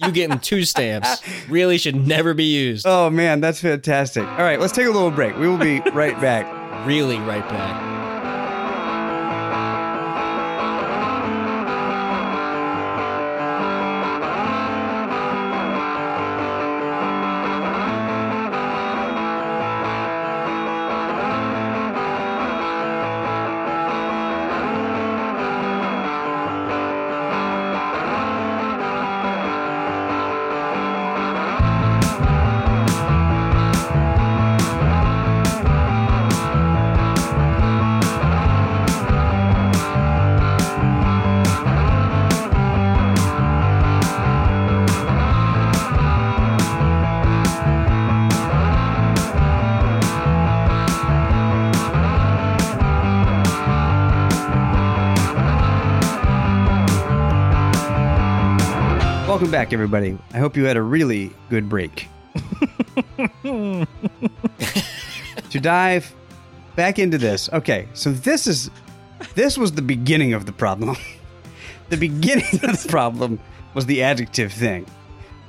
You 0.00 0.12
getting 0.12 0.38
two 0.38 0.64
stamps. 0.64 1.20
Really 1.48 1.76
should 1.76 2.06
never 2.06 2.32
be 2.32 2.44
used. 2.44 2.86
oh 2.86 3.10
man, 3.10 3.40
that's 3.40 3.60
fantastic. 3.60 4.22
All 4.22 4.38
right, 4.38 4.60
let's 4.60 4.72
take 4.72 4.86
a 4.86 4.90
little 4.90 5.10
break. 5.10 5.36
We 5.36 5.48
will 5.48 5.58
be 5.58 5.80
right 5.90 6.18
back. 6.20 6.86
Really 6.86 7.18
right 7.18 7.46
back. 7.48 7.97
Welcome 59.38 59.52
back, 59.52 59.72
everybody. 59.72 60.18
I 60.32 60.38
hope 60.38 60.56
you 60.56 60.64
had 60.64 60.76
a 60.76 60.82
really 60.82 61.30
good 61.48 61.68
break. 61.68 62.08
to 63.44 63.86
dive 65.60 66.12
back 66.74 66.98
into 66.98 67.18
this. 67.18 67.48
Okay, 67.52 67.86
so 67.94 68.10
this 68.10 68.48
is 68.48 68.68
this 69.36 69.56
was 69.56 69.70
the 69.70 69.80
beginning 69.80 70.32
of 70.32 70.44
the 70.44 70.50
problem. 70.50 70.96
the 71.88 71.96
beginning 71.96 72.52
of 72.64 72.82
the 72.82 72.88
problem 72.88 73.38
was 73.74 73.86
the 73.86 74.02
adjective 74.02 74.52
thing. 74.52 74.84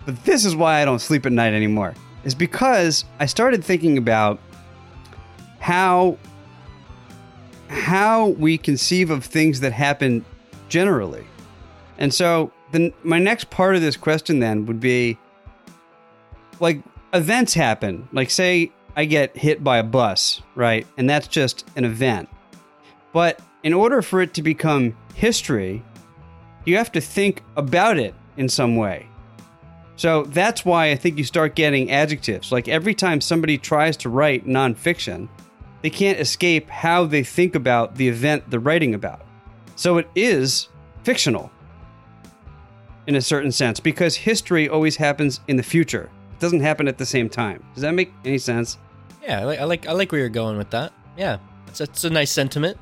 But 0.05 0.23
this 0.23 0.45
is 0.45 0.55
why 0.55 0.83
I 0.83 0.85
don't 0.85 0.99
sleep 0.99 1.25
at 1.25 1.31
night 1.31 1.53
anymore. 1.53 1.95
Is 2.23 2.35
because 2.35 3.05
I 3.19 3.25
started 3.25 3.63
thinking 3.63 3.97
about 3.97 4.39
how 5.57 6.19
how 7.69 8.27
we 8.27 8.59
conceive 8.59 9.09
of 9.09 9.25
things 9.25 9.61
that 9.61 9.73
happen 9.73 10.23
generally. 10.67 11.25
And 11.97 12.13
so 12.13 12.51
the 12.71 12.93
my 13.03 13.19
next 13.19 13.49
part 13.49 13.75
of 13.75 13.81
this 13.81 13.97
question 13.97 14.39
then 14.39 14.65
would 14.65 14.79
be 14.79 15.17
like 16.59 16.81
events 17.13 17.53
happen. 17.53 18.07
Like 18.11 18.29
say 18.29 18.71
I 18.95 19.05
get 19.05 19.37
hit 19.37 19.63
by 19.63 19.77
a 19.77 19.83
bus, 19.83 20.41
right? 20.55 20.85
And 20.97 21.09
that's 21.09 21.27
just 21.27 21.65
an 21.75 21.85
event. 21.85 22.29
But 23.13 23.39
in 23.63 23.73
order 23.73 24.01
for 24.01 24.21
it 24.21 24.33
to 24.35 24.43
become 24.43 24.95
history, 25.15 25.83
you 26.65 26.77
have 26.77 26.91
to 26.93 27.01
think 27.01 27.43
about 27.55 27.97
it 27.97 28.13
in 28.37 28.49
some 28.49 28.75
way. 28.75 29.07
So 29.95 30.23
that's 30.23 30.63
why 30.63 30.91
I 30.91 30.95
think 30.95 31.17
you 31.17 31.23
start 31.25 31.55
getting 31.55 31.91
adjectives. 31.91 32.51
Like 32.51 32.67
every 32.67 32.93
time 32.93 33.19
somebody 33.19 33.57
tries 33.57 33.97
to 33.97 34.09
write 34.09 34.47
nonfiction, 34.47 35.27
they 35.81 35.89
can't 35.89 36.19
escape 36.19 36.69
how 36.69 37.05
they 37.05 37.23
think 37.23 37.55
about 37.55 37.95
the 37.95 38.07
event 38.07 38.49
they're 38.49 38.59
writing 38.59 38.93
about. 38.93 39.25
So 39.75 39.97
it 39.97 40.09
is 40.15 40.69
fictional 41.03 41.51
in 43.09 43.15
a 43.15 43.21
certain 43.21 43.51
sense 43.51 43.79
because 43.79 44.15
history 44.15 44.69
always 44.69 44.95
happens 44.95 45.39
in 45.47 45.57
the 45.57 45.63
future. 45.63 46.11
It 46.31 46.39
doesn't 46.39 46.59
happen 46.59 46.87
at 46.87 46.99
the 46.99 47.07
same 47.07 47.27
time. 47.27 47.63
Does 47.73 47.81
that 47.81 47.95
make 47.95 48.13
any 48.23 48.37
sense? 48.37 48.77
Yeah, 49.23 49.41
I 49.41 49.43
like 49.45 49.59
I 49.59 49.63
like 49.63 49.87
I 49.87 49.91
like 49.93 50.11
where 50.11 50.21
you're 50.21 50.29
going 50.29 50.59
with 50.59 50.69
that. 50.69 50.93
Yeah. 51.17 51.39
It's 51.67 51.81
a, 51.81 51.85
it's 51.85 52.03
a 52.03 52.09
nice 52.11 52.31
sentiment. 52.31 52.77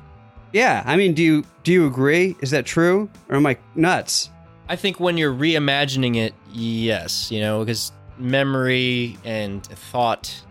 Yeah, 0.52 0.82
I 0.84 0.96
mean, 0.96 1.14
do 1.14 1.22
you 1.22 1.44
do 1.64 1.72
you 1.72 1.86
agree? 1.86 2.36
Is 2.42 2.50
that 2.50 2.66
true, 2.66 3.08
or 3.30 3.36
am 3.36 3.46
I 3.46 3.56
nuts? 3.74 4.28
I 4.68 4.76
think 4.76 5.00
when 5.00 5.16
you're 5.16 5.32
reimagining 5.32 6.16
it, 6.16 6.34
yes, 6.52 7.32
you 7.32 7.40
know, 7.40 7.60
because 7.60 7.92
memory 8.18 9.16
and 9.24 9.64
thought 9.64 10.42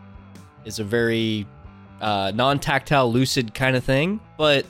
is 0.66 0.80
a 0.80 0.84
very 0.84 1.46
uh, 2.02 2.32
non-tactile, 2.34 3.12
lucid 3.12 3.54
kind 3.54 3.76
of 3.76 3.84
thing. 3.84 4.20
But 4.38 4.66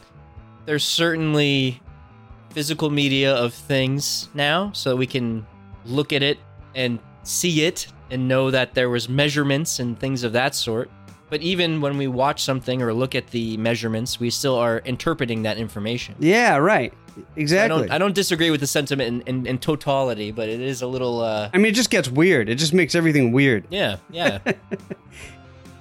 there's 0.65 0.83
certainly 0.83 1.81
physical 2.49 2.89
media 2.89 3.35
of 3.35 3.53
things 3.53 4.29
now, 4.33 4.71
so 4.73 4.95
we 4.95 5.07
can 5.07 5.45
look 5.85 6.11
at 6.13 6.23
it 6.23 6.37
and 6.75 6.99
see 7.23 7.63
it 7.65 7.87
and 8.09 8.27
know 8.27 8.51
that 8.51 8.73
there 8.73 8.89
was 8.89 9.09
measurements 9.09 9.79
and 9.79 9.99
things 9.99 10.23
of 10.23 10.33
that 10.33 10.55
sort. 10.55 10.89
But 11.29 11.41
even 11.41 11.81
when 11.81 11.97
we 11.97 12.07
watch 12.07 12.41
something 12.41 12.81
or 12.81 12.93
look 12.93 13.13
at 13.13 13.27
the 13.27 13.57
measurements, 13.57 14.17
we 14.19 14.29
still 14.29 14.55
are 14.55 14.79
interpreting 14.85 15.43
that 15.43 15.57
information. 15.57 16.15
Yeah, 16.19 16.55
right. 16.55 16.93
I 17.17 17.21
Exactly. 17.35 17.79
don't, 17.81 17.91
I 17.91 17.97
don't 17.97 18.13
disagree 18.15 18.49
with 18.49 18.61
the 18.61 18.67
sentiment 18.67 19.27
in, 19.27 19.37
in, 19.39 19.45
in 19.47 19.57
totality, 19.57 20.31
but 20.31 20.47
it 20.47 20.61
is 20.61 20.81
a 20.83 20.87
little, 20.87 21.19
uh, 21.21 21.49
I 21.53 21.57
mean, 21.57 21.71
it 21.71 21.75
just 21.75 21.89
gets 21.89 22.07
weird. 22.07 22.47
It 22.47 22.55
just 22.55 22.73
makes 22.73 22.95
everything 22.95 23.31
weird. 23.33 23.65
yeah, 23.69 23.97
yeah. 24.09 24.39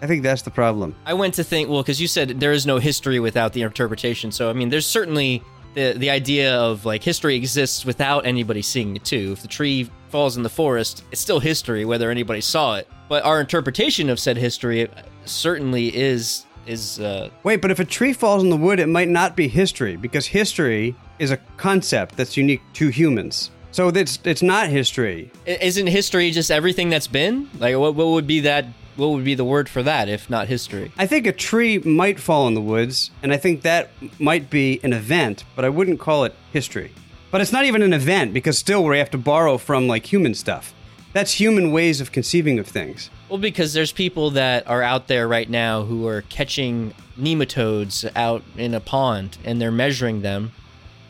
I 0.02 0.06
think 0.06 0.22
that's 0.22 0.42
the 0.42 0.50
problem. 0.50 0.94
I 1.06 1.14
went 1.14 1.34
to 1.34 1.44
think, 1.44 1.68
well, 1.70 1.82
because 1.82 2.00
you 2.00 2.06
said 2.08 2.40
there 2.40 2.52
is 2.52 2.66
no 2.66 2.78
history 2.78 3.18
without 3.18 3.52
the 3.54 3.62
interpretation. 3.62 4.30
So, 4.30 4.50
I 4.50 4.52
mean, 4.52 4.68
there's 4.68 4.86
certainly 4.86 5.42
the, 5.76 5.92
the 5.92 6.10
idea 6.10 6.58
of 6.58 6.86
like 6.86 7.04
history 7.04 7.36
exists 7.36 7.84
without 7.84 8.26
anybody 8.26 8.62
seeing 8.62 8.96
it 8.96 9.04
too. 9.04 9.32
If 9.32 9.42
the 9.42 9.48
tree 9.48 9.88
falls 10.08 10.36
in 10.36 10.42
the 10.42 10.48
forest, 10.48 11.04
it's 11.12 11.20
still 11.20 11.38
history 11.38 11.84
whether 11.84 12.10
anybody 12.10 12.40
saw 12.40 12.76
it. 12.76 12.88
But 13.08 13.24
our 13.24 13.40
interpretation 13.40 14.08
of 14.08 14.18
said 14.18 14.38
history 14.38 14.88
certainly 15.26 15.94
is 15.94 16.46
is 16.66 16.98
uh, 16.98 17.28
Wait, 17.44 17.60
but 17.60 17.70
if 17.70 17.78
a 17.78 17.84
tree 17.84 18.12
falls 18.12 18.42
in 18.42 18.50
the 18.50 18.56
wood, 18.56 18.80
it 18.80 18.88
might 18.88 19.08
not 19.08 19.36
be 19.36 19.46
history 19.46 19.96
because 19.96 20.26
history 20.26 20.96
is 21.18 21.30
a 21.30 21.36
concept 21.58 22.16
that's 22.16 22.36
unique 22.36 22.62
to 22.72 22.88
humans. 22.88 23.50
So 23.70 23.88
it's 23.88 24.18
it's 24.24 24.42
not 24.42 24.68
history. 24.68 25.30
isn't 25.44 25.86
history 25.86 26.30
just 26.30 26.50
everything 26.50 26.88
that's 26.88 27.06
been? 27.06 27.50
Like, 27.58 27.76
what 27.76 27.94
what 27.94 28.08
would 28.08 28.26
be 28.26 28.40
that? 28.40 28.64
What 28.96 29.08
would 29.10 29.24
be 29.24 29.34
the 29.34 29.44
word 29.44 29.68
for 29.68 29.82
that 29.82 30.08
if 30.08 30.28
not 30.30 30.48
history? 30.48 30.90
I 30.96 31.06
think 31.06 31.26
a 31.26 31.32
tree 31.32 31.78
might 31.78 32.18
fall 32.18 32.48
in 32.48 32.54
the 32.54 32.60
woods, 32.60 33.10
and 33.22 33.32
I 33.32 33.36
think 33.36 33.62
that 33.62 33.90
might 34.18 34.48
be 34.50 34.80
an 34.82 34.92
event, 34.92 35.44
but 35.54 35.64
I 35.64 35.68
wouldn't 35.68 36.00
call 36.00 36.24
it 36.24 36.34
history. 36.52 36.92
But 37.30 37.40
it's 37.42 37.52
not 37.52 37.64
even 37.66 37.82
an 37.82 37.92
event 37.92 38.32
because 38.32 38.56
still 38.58 38.82
we 38.84 38.98
have 38.98 39.10
to 39.10 39.18
borrow 39.18 39.58
from 39.58 39.86
like 39.86 40.10
human 40.10 40.34
stuff. 40.34 40.72
that's 41.16 41.32
human 41.40 41.72
ways 41.72 42.02
of 42.02 42.12
conceiving 42.12 42.58
of 42.58 42.66
things. 42.66 43.08
Well, 43.30 43.38
because 43.38 43.72
there's 43.72 43.90
people 43.90 44.32
that 44.32 44.66
are 44.68 44.82
out 44.82 45.08
there 45.08 45.26
right 45.26 45.48
now 45.48 45.82
who 45.84 46.06
are 46.06 46.20
catching 46.20 46.92
nematodes 47.18 48.06
out 48.14 48.42
in 48.58 48.74
a 48.74 48.80
pond 48.80 49.38
and 49.42 49.58
they're 49.58 49.72
measuring 49.72 50.20
them, 50.20 50.52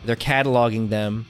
they're 0.04 0.14
cataloging 0.14 0.90
them, 0.90 1.26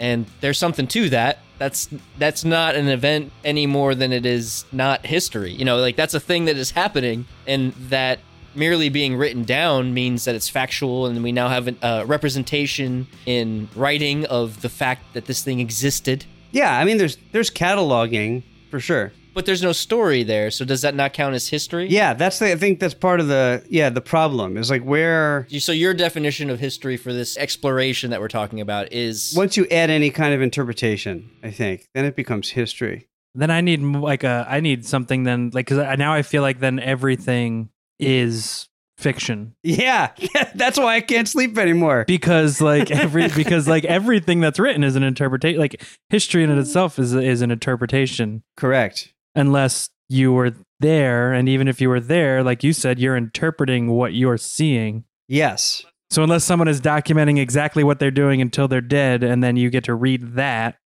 and 0.00 0.26
there's 0.40 0.58
something 0.58 0.88
to 0.88 1.08
that. 1.10 1.38
That's 1.58 1.88
that's 2.18 2.44
not 2.44 2.76
an 2.76 2.88
event 2.88 3.32
any 3.44 3.66
more 3.66 3.94
than 3.94 4.12
it 4.12 4.24
is 4.24 4.64
not 4.72 5.04
history. 5.04 5.52
You 5.52 5.64
know, 5.64 5.78
like 5.78 5.96
that's 5.96 6.14
a 6.14 6.20
thing 6.20 6.44
that 6.44 6.56
is 6.56 6.70
happening, 6.70 7.26
and 7.46 7.72
that 7.74 8.20
merely 8.54 8.88
being 8.88 9.16
written 9.16 9.44
down 9.44 9.94
means 9.94 10.24
that 10.24 10.34
it's 10.34 10.48
factual, 10.48 11.06
and 11.06 11.22
we 11.22 11.32
now 11.32 11.48
have 11.48 11.68
a 11.68 11.86
uh, 11.86 12.04
representation 12.04 13.06
in 13.26 13.68
writing 13.74 14.24
of 14.26 14.62
the 14.62 14.68
fact 14.68 15.14
that 15.14 15.26
this 15.26 15.42
thing 15.42 15.60
existed. 15.60 16.24
Yeah, 16.50 16.78
I 16.78 16.84
mean, 16.84 16.98
there's 16.98 17.16
there's 17.32 17.50
cataloging 17.50 18.42
for 18.70 18.80
sure. 18.80 19.12
But 19.38 19.46
there's 19.46 19.62
no 19.62 19.70
story 19.70 20.24
there, 20.24 20.50
so 20.50 20.64
does 20.64 20.82
that 20.82 20.96
not 20.96 21.12
count 21.12 21.36
as 21.36 21.46
history? 21.46 21.86
Yeah, 21.88 22.12
that's 22.12 22.40
the 22.40 22.50
I 22.50 22.56
think 22.56 22.80
that's 22.80 22.92
part 22.92 23.20
of 23.20 23.28
the 23.28 23.62
yeah 23.70 23.88
the 23.88 24.00
problem 24.00 24.56
is 24.56 24.68
like 24.68 24.82
where 24.82 25.46
You- 25.48 25.60
So 25.60 25.70
your 25.70 25.94
definition 25.94 26.50
of 26.50 26.58
history 26.58 26.96
for 26.96 27.12
this 27.12 27.36
exploration 27.36 28.10
that 28.10 28.20
we're 28.20 28.26
talking 28.26 28.60
about 28.60 28.92
is 28.92 29.32
once 29.36 29.56
you 29.56 29.64
add 29.70 29.90
any 29.90 30.10
kind 30.10 30.34
of 30.34 30.42
interpretation, 30.42 31.30
I 31.44 31.52
think 31.52 31.86
then 31.94 32.04
it 32.04 32.16
becomes 32.16 32.48
history. 32.50 33.06
Then 33.36 33.52
I 33.52 33.60
need 33.60 33.78
m- 33.78 34.02
like 34.02 34.24
a 34.24 34.44
I 34.48 34.58
need 34.58 34.84
something 34.84 35.22
then 35.22 35.50
like 35.54 35.66
because 35.68 35.96
now 35.98 36.12
I 36.12 36.22
feel 36.22 36.42
like 36.42 36.58
then 36.58 36.80
everything 36.80 37.68
is 38.00 38.68
fiction 38.96 39.54
Yeah, 39.62 40.10
that's 40.56 40.76
why 40.80 40.96
I 40.96 41.00
can't 41.00 41.28
sleep 41.28 41.56
anymore. 41.58 42.04
because 42.08 42.60
like 42.60 42.90
every 42.90 43.28
because 43.36 43.68
like 43.68 43.84
everything 43.84 44.40
that's 44.40 44.58
written 44.58 44.82
is 44.82 44.96
an 44.96 45.04
interpretation 45.04 45.60
like 45.60 45.80
history 46.10 46.42
in 46.42 46.50
it 46.50 46.58
itself 46.58 46.98
is 46.98 47.14
is 47.14 47.40
an 47.40 47.52
interpretation 47.52 48.42
Correct. 48.56 49.14
Unless 49.38 49.88
you 50.08 50.32
were 50.32 50.52
there 50.80 51.32
and 51.32 51.48
even 51.48 51.68
if 51.68 51.80
you 51.80 51.88
were 51.88 52.00
there 52.00 52.42
like 52.42 52.62
you 52.62 52.72
said 52.72 52.98
you're 52.98 53.16
interpreting 53.16 53.88
what 53.90 54.12
you're 54.14 54.36
seeing 54.38 55.04
Yes. 55.28 55.84
so 56.10 56.22
unless 56.22 56.44
someone 56.44 56.68
is 56.68 56.80
documenting 56.80 57.38
exactly 57.38 57.82
what 57.84 57.98
they're 57.98 58.10
doing 58.10 58.40
until 58.40 58.68
they're 58.68 58.80
dead 58.80 59.22
and 59.22 59.42
then 59.42 59.56
you 59.56 59.70
get 59.70 59.84
to 59.84 59.94
read 59.94 60.34
that 60.36 60.76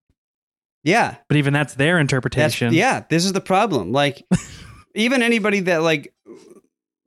Yeah. 0.83 1.17
but 1.29 1.37
even 1.37 1.53
that's 1.53 1.75
their 1.75 1.97
That's, 1.97 2.01
interpretation 2.03 2.73
yeah. 2.75 3.05
This 3.09 3.25
is 3.25 3.33
the 3.33 3.41
problem. 3.41 3.93
Like, 3.93 4.25
even 4.95 5.23
anybody 5.23 5.61
that 5.61 5.83
like 5.83 6.13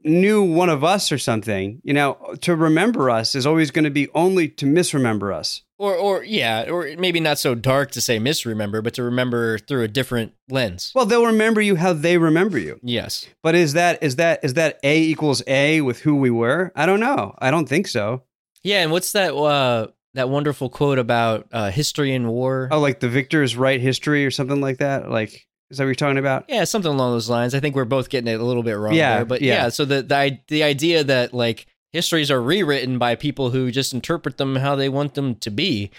knew 0.03 0.43
one 0.43 0.69
of 0.69 0.83
us 0.83 1.11
or 1.11 1.17
something, 1.17 1.81
you 1.83 1.93
know, 1.93 2.35
to 2.41 2.55
remember 2.55 3.09
us 3.09 3.35
is 3.35 3.45
always 3.45 3.71
going 3.71 3.85
to 3.85 3.91
be 3.91 4.07
only 4.13 4.47
to 4.49 4.65
misremember 4.65 5.33
us. 5.33 5.63
Or 5.77 5.95
or 5.95 6.23
yeah, 6.23 6.69
or 6.69 6.89
maybe 6.97 7.19
not 7.19 7.37
so 7.39 7.55
dark 7.55 7.91
to 7.91 8.01
say 8.01 8.17
misremember, 8.19 8.81
but 8.81 8.93
to 8.95 9.03
remember 9.03 9.57
through 9.57 9.83
a 9.83 9.87
different 9.87 10.33
lens. 10.49 10.91
Well, 10.95 11.05
they'll 11.05 11.25
remember 11.25 11.61
you 11.61 11.75
how 11.75 11.93
they 11.93 12.17
remember 12.17 12.57
you. 12.57 12.79
yes. 12.83 13.27
But 13.43 13.55
is 13.55 13.73
that 13.73 14.01
is 14.03 14.15
that 14.15 14.43
is 14.43 14.53
that 14.55 14.79
A 14.83 14.99
equals 15.01 15.41
A 15.47 15.81
with 15.81 15.99
who 15.99 16.15
we 16.15 16.29
were? 16.29 16.71
I 16.75 16.85
don't 16.85 16.99
know. 16.99 17.35
I 17.39 17.51
don't 17.51 17.67
think 17.67 17.87
so. 17.87 18.23
Yeah, 18.63 18.81
and 18.83 18.91
what's 18.91 19.11
that 19.11 19.35
uh 19.35 19.87
that 20.13 20.29
wonderful 20.29 20.69
quote 20.69 20.97
about 20.99 21.47
uh 21.51 21.71
history 21.71 22.13
and 22.15 22.27
war? 22.29 22.69
Oh, 22.71 22.79
like 22.79 22.99
the 23.01 23.09
victors 23.09 23.55
write 23.55 23.81
history 23.81 24.25
or 24.25 24.31
something 24.31 24.61
like 24.61 24.77
that. 24.77 25.11
Like, 25.11 25.45
is 25.69 25.77
that 25.77 25.83
what 25.83 25.87
you're 25.87 25.95
talking 25.95 26.17
about? 26.17 26.45
Yeah, 26.47 26.63
something 26.63 26.91
along 26.91 27.11
those 27.11 27.29
lines. 27.29 27.53
I 27.53 27.59
think 27.59 27.75
we're 27.75 27.85
both 27.85 28.09
getting 28.09 28.33
it 28.33 28.39
a 28.39 28.43
little 28.45 28.63
bit 28.63 28.73
wrong 28.77 28.93
Yeah, 28.93 29.17
there, 29.17 29.25
but 29.25 29.41
yeah. 29.41 29.63
yeah, 29.63 29.69
so 29.69 29.83
the 29.83 30.01
the 30.03 30.39
the 30.47 30.63
idea 30.63 31.03
that 31.03 31.33
like 31.33 31.67
histories 31.95 32.29
are 32.29 32.41
rewritten 32.41 32.99
by 32.99 33.15
people 33.15 33.51
who 33.51 33.71
just 33.71 33.93
interpret 33.93 34.37
them 34.37 34.57
how 34.57 34.75
they 34.75 34.89
want 34.89 35.13
them 35.13 35.35
to 35.35 35.49
be. 35.49 35.89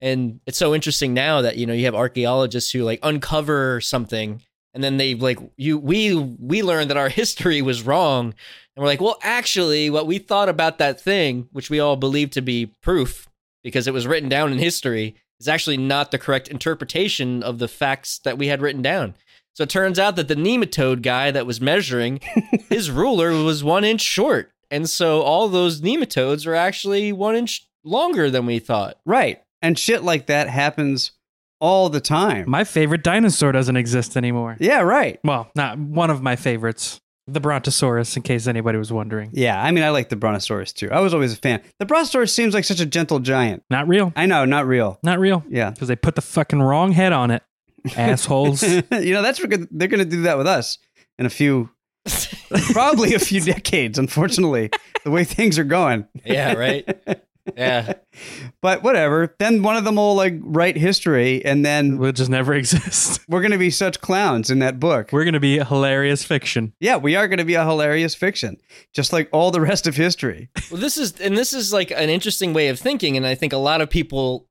And 0.00 0.40
it's 0.46 0.58
so 0.58 0.74
interesting 0.74 1.14
now 1.14 1.40
that 1.40 1.56
you 1.56 1.66
know 1.66 1.72
you 1.72 1.86
have 1.86 1.94
archaeologists 1.94 2.70
who 2.70 2.84
like 2.84 3.00
uncover 3.02 3.80
something 3.80 4.42
and 4.74 4.84
then 4.84 4.98
they 4.98 5.14
like 5.14 5.38
you 5.56 5.78
we 5.78 6.14
we 6.14 6.62
learned 6.62 6.90
that 6.90 6.98
our 6.98 7.08
history 7.08 7.62
was 7.62 7.82
wrong 7.82 8.34
and 8.76 8.82
we're 8.82 8.88
like, 8.88 9.00
well, 9.00 9.18
actually 9.22 9.88
what 9.88 10.06
we 10.06 10.18
thought 10.18 10.50
about 10.50 10.76
that 10.78 11.00
thing, 11.00 11.48
which 11.52 11.70
we 11.70 11.80
all 11.80 11.96
believe 11.96 12.30
to 12.32 12.42
be 12.42 12.66
proof 12.82 13.26
because 13.64 13.88
it 13.88 13.94
was 13.94 14.06
written 14.06 14.28
down 14.28 14.52
in 14.52 14.58
history, 14.58 15.16
is 15.40 15.48
actually 15.48 15.78
not 15.78 16.10
the 16.10 16.18
correct 16.18 16.48
interpretation 16.48 17.42
of 17.42 17.58
the 17.58 17.68
facts 17.68 18.18
that 18.18 18.36
we 18.36 18.48
had 18.48 18.60
written 18.60 18.82
down. 18.82 19.14
So 19.54 19.62
it 19.62 19.70
turns 19.70 19.98
out 19.98 20.16
that 20.16 20.28
the 20.28 20.36
nematode 20.36 21.00
guy 21.00 21.30
that 21.30 21.46
was 21.46 21.58
measuring, 21.62 22.20
his 22.68 22.90
ruler 22.90 23.32
was 23.42 23.64
one 23.64 23.84
inch 23.84 24.02
short. 24.02 24.52
And 24.70 24.88
so 24.88 25.22
all 25.22 25.48
those 25.48 25.80
nematodes 25.80 26.46
are 26.46 26.54
actually 26.54 27.12
one 27.12 27.36
inch 27.36 27.66
longer 27.84 28.30
than 28.30 28.46
we 28.46 28.58
thought. 28.58 28.98
Right. 29.04 29.42
And 29.62 29.78
shit 29.78 30.02
like 30.02 30.26
that 30.26 30.48
happens 30.48 31.12
all 31.58 31.88
the 31.88 32.00
time. 32.00 32.44
my 32.50 32.64
favorite 32.64 33.02
dinosaur 33.02 33.50
doesn't 33.50 33.76
exist 33.78 34.14
anymore 34.14 34.58
yeah, 34.60 34.80
right. 34.82 35.18
well 35.24 35.50
not 35.56 35.78
one 35.78 36.10
of 36.10 36.20
my 36.20 36.36
favorites 36.36 37.00
the 37.26 37.40
brontosaurus 37.40 38.14
in 38.14 38.22
case 38.22 38.46
anybody 38.46 38.76
was 38.76 38.92
wondering 38.92 39.30
Yeah, 39.32 39.60
I 39.60 39.70
mean, 39.70 39.82
I 39.82 39.88
like 39.88 40.10
the 40.10 40.16
Brontosaurus 40.16 40.74
too. 40.74 40.90
I 40.92 41.00
was 41.00 41.14
always 41.14 41.32
a 41.32 41.36
fan. 41.36 41.62
The 41.78 41.86
Brontosaurus 41.86 42.30
seems 42.32 42.52
like 42.52 42.64
such 42.64 42.78
a 42.80 42.84
gentle 42.86 43.20
giant. 43.20 43.62
not 43.70 43.88
real 43.88 44.12
I 44.14 44.26
know, 44.26 44.44
not 44.44 44.66
real. 44.66 44.98
not 45.02 45.18
real 45.18 45.44
Yeah. 45.48 45.70
because 45.70 45.88
they 45.88 45.96
put 45.96 46.14
the 46.14 46.20
fucking 46.20 46.60
wrong 46.60 46.92
head 46.92 47.14
on 47.14 47.30
it 47.30 47.42
assholes 47.96 48.62
you 48.62 48.82
know, 49.14 49.22
that's 49.22 49.40
what 49.40 49.48
they're 49.70 49.88
going 49.88 49.98
to 50.00 50.04
do 50.04 50.22
that 50.22 50.36
with 50.36 50.46
us 50.46 50.76
in 51.18 51.24
a 51.24 51.30
few, 51.30 51.70
probably 52.72 53.14
a 53.14 53.18
few 53.18 53.40
decades, 53.40 53.98
unfortunately, 53.98 54.70
the 55.04 55.10
way 55.10 55.24
things 55.24 55.58
are 55.58 55.64
going. 55.64 56.06
Yeah, 56.24 56.54
right? 56.54 56.88
Yeah. 57.56 57.94
But 58.62 58.82
whatever. 58.82 59.36
Then 59.38 59.62
one 59.62 59.76
of 59.76 59.84
them 59.84 59.96
will 59.96 60.16
like 60.16 60.34
write 60.40 60.76
history, 60.76 61.44
and 61.44 61.64
then 61.64 61.98
we'll 61.98 62.12
just 62.12 62.30
never 62.30 62.54
exist 62.62 63.20
we're 63.28 63.42
going 63.42 63.52
to 63.52 63.58
be 63.58 63.70
such 63.70 64.00
clowns 64.00 64.50
in 64.50 64.58
that 64.60 64.80
book. 64.80 65.10
we're 65.12 65.24
gonna 65.24 65.38
be 65.38 65.58
hilarious 65.58 66.24
fiction 66.24 66.72
yeah, 66.80 66.96
we 66.96 67.14
are 67.14 67.28
going 67.28 67.38
to 67.38 67.44
be 67.44 67.54
a 67.54 67.64
hilarious 67.64 68.14
fiction, 68.14 68.56
just 68.92 69.12
like 69.12 69.28
all 69.32 69.50
the 69.50 69.60
rest 69.60 69.86
of 69.86 69.94
history. 69.94 70.48
Well, 70.70 70.80
this 70.80 70.96
is 70.96 71.20
and 71.20 71.36
this 71.36 71.52
is 71.52 71.72
like 71.72 71.90
an 71.90 72.08
interesting 72.08 72.54
way 72.54 72.68
of 72.68 72.80
thinking, 72.80 73.16
and 73.16 73.26
I 73.26 73.34
think 73.34 73.52
a 73.52 73.58
lot 73.58 73.80
of 73.80 73.90
people, 73.90 74.48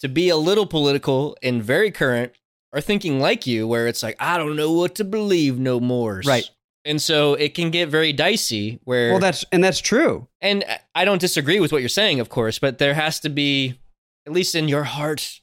to 0.00 0.08
be 0.08 0.28
a 0.28 0.36
little 0.36 0.66
political 0.66 1.36
and 1.42 1.62
very 1.62 1.90
current, 1.90 2.32
are 2.72 2.80
thinking 2.80 3.20
like 3.20 3.46
you, 3.46 3.66
where 3.66 3.86
it's 3.88 4.02
like 4.02 4.16
I 4.20 4.38
don't 4.38 4.56
know 4.56 4.72
what 4.72 4.94
to 4.94 5.04
believe 5.04 5.58
no 5.58 5.80
more. 5.80 6.22
Right. 6.24 6.48
And 6.84 7.00
so 7.00 7.34
it 7.34 7.54
can 7.54 7.70
get 7.70 7.88
very 7.88 8.12
dicey. 8.12 8.80
Where 8.84 9.10
Well, 9.12 9.20
that's 9.20 9.44
and 9.52 9.62
that's 9.62 9.80
true. 9.80 10.26
and 10.40 10.64
I 10.94 11.04
don't 11.04 11.20
disagree 11.20 11.60
with 11.60 11.72
what 11.72 11.80
you're 11.80 11.88
saying, 11.88 12.20
of 12.20 12.28
course, 12.28 12.58
but 12.58 12.78
there 12.78 12.94
has 12.94 13.20
to 13.20 13.28
be, 13.28 13.78
at 14.26 14.32
least 14.32 14.54
in 14.54 14.68
your 14.68 14.84
heart, 14.84 15.40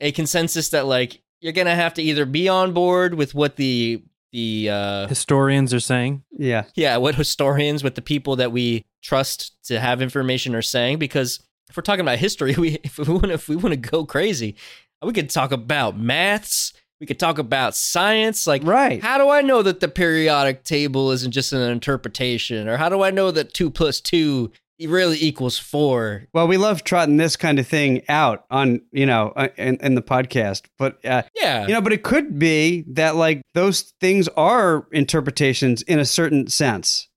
a 0.00 0.12
consensus 0.12 0.68
that 0.70 0.86
like 0.86 1.22
you're 1.40 1.52
gonna 1.52 1.74
have 1.74 1.94
to 1.94 2.02
either 2.02 2.24
be 2.24 2.48
on 2.48 2.72
board 2.72 3.14
with 3.14 3.34
what 3.34 3.56
the 3.56 4.02
the 4.32 4.68
uh 4.70 5.06
historians 5.08 5.72
are 5.72 5.80
saying 5.80 6.22
Yeah. 6.32 6.64
yeah, 6.74 6.96
what 6.98 7.14
historians, 7.14 7.82
what 7.82 7.94
the 7.94 8.02
people 8.02 8.36
that 8.36 8.52
we 8.52 8.84
trust 9.02 9.56
to 9.64 9.80
have 9.80 10.02
information 10.02 10.54
are 10.54 10.62
saying. 10.62 10.98
Because 10.98 11.40
if 11.68 11.76
we're 11.76 11.82
talking 11.82 12.00
about 12.02 12.18
history, 12.18 12.54
we 12.58 12.78
if 12.84 12.98
we 12.98 13.04
want 13.12 13.30
if 13.30 13.48
we 13.48 13.56
want 13.56 13.72
to 13.72 13.76
go 13.90 14.04
crazy, 14.04 14.54
we 15.02 15.12
could 15.12 15.30
talk 15.30 15.50
about 15.52 15.98
maths. 15.98 16.72
We 17.00 17.06
could 17.06 17.18
talk 17.18 17.38
about 17.38 17.74
science. 17.76 18.46
Like, 18.46 18.62
Right. 18.64 19.02
how 19.02 19.18
do 19.18 19.28
I 19.28 19.42
know 19.42 19.62
that 19.62 19.80
the 19.80 19.88
periodic 19.88 20.64
table 20.64 21.10
isn't 21.10 21.32
just 21.32 21.52
an 21.52 21.60
interpretation, 21.70 22.68
or 22.68 22.76
how 22.78 22.88
do 22.88 23.02
I 23.02 23.10
know 23.10 23.30
that 23.30 23.52
two 23.52 23.70
plus 23.70 24.00
two 24.00 24.50
really 24.80 25.18
equals 25.22 25.58
four? 25.58 26.26
Well, 26.32 26.46
we 26.48 26.56
love 26.56 26.84
trotting 26.84 27.16
this 27.18 27.36
kind 27.36 27.58
of 27.58 27.66
thing 27.66 28.02
out 28.08 28.44
on, 28.50 28.80
you 28.92 29.04
know, 29.06 29.32
uh, 29.36 29.48
in, 29.56 29.76
in 29.76 29.94
the 29.94 30.02
podcast. 30.02 30.62
But, 30.78 31.04
uh, 31.04 31.22
Yeah, 31.34 31.66
you 31.66 31.74
know, 31.74 31.80
but 31.80 31.92
it 31.92 32.02
could 32.02 32.38
be 32.38 32.84
that 32.88 33.16
like 33.16 33.42
those 33.54 33.92
things 34.00 34.28
are 34.36 34.86
interpretations 34.92 35.82
in 35.82 35.98
a 35.98 36.04
certain 36.04 36.46
sense. 36.48 37.08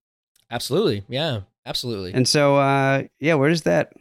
absolutely. 0.52 1.04
Yeah, 1.10 1.42
absolutely. 1.65 2.13
And 2.13 2.28
so, 2.28 2.58
uh, 2.58 3.04
yeah, 3.20 3.36
where 3.36 3.50
does 3.50 3.62
that? 3.63 3.94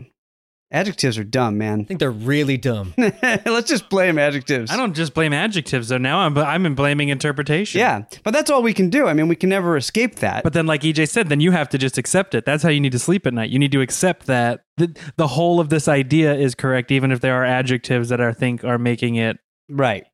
Adjectives 0.71 1.17
are 1.17 1.25
dumb, 1.25 1.57
man. 1.57 1.81
I 1.81 1.85
think 1.85 1.99
they're 1.99 2.11
really 2.11 2.59
dumb. 2.59 2.93
Let's 2.99 3.71
just 3.71 3.89
blame 3.89 4.19
adjectives. 4.19 4.71
i 4.71 4.77
don't 4.77 4.95
just 4.95 5.15
blame 5.15 5.33
adjectives 5.33 5.89
though 5.89 5.97
now 5.97 6.19
i'm 6.21 6.37
i'm 6.37 6.75
blaming 6.75 7.09
interpretation 7.09 7.79
Yeah, 7.79 8.03
but 8.23 8.33
that's 8.33 8.51
all 8.51 8.63
we 8.63 8.75
can 8.75 8.91
do. 8.91 9.07
I 9.07 9.15
mean, 9.15 9.29
we 9.29 9.37
can 9.37 9.49
never 9.49 9.77
escape 9.79 10.17
that. 10.17 10.45
But 10.45 10.53
then, 10.53 10.67
like 10.67 10.83
EJ 10.83 11.09
said, 11.09 11.29
then 11.31 11.41
you 11.41 11.53
have 11.53 11.69
to 11.71 11.79
just 11.79 11.97
accept 11.97 12.35
it. 12.35 12.45
That's 12.45 12.63
how 12.63 12.69
you 12.69 12.81
need 12.81 12.93
to 12.93 12.99
sleep 12.99 13.27
at 13.27 13.33
night. 13.33 13.49
You 13.51 13.59
need 13.59 13.73
to 13.73 13.81
accept 13.81 14.27
that 14.27 14.65
the, 14.77 14.95
the 15.17 15.29
whole 15.29 15.59
of 15.61 15.71
this 15.71 15.89
idea 15.89 16.35
is 16.35 16.55
correct, 16.55 16.91
even 16.91 17.13
if 17.13 17.21
there 17.21 17.35
are 17.35 17.45
adjectives 17.45 18.11
that 18.11 18.21
I 18.21 18.33
think 18.33 18.63
are 18.63 18.79
making 18.79 19.17
it 19.17 19.39
right. 19.71 20.05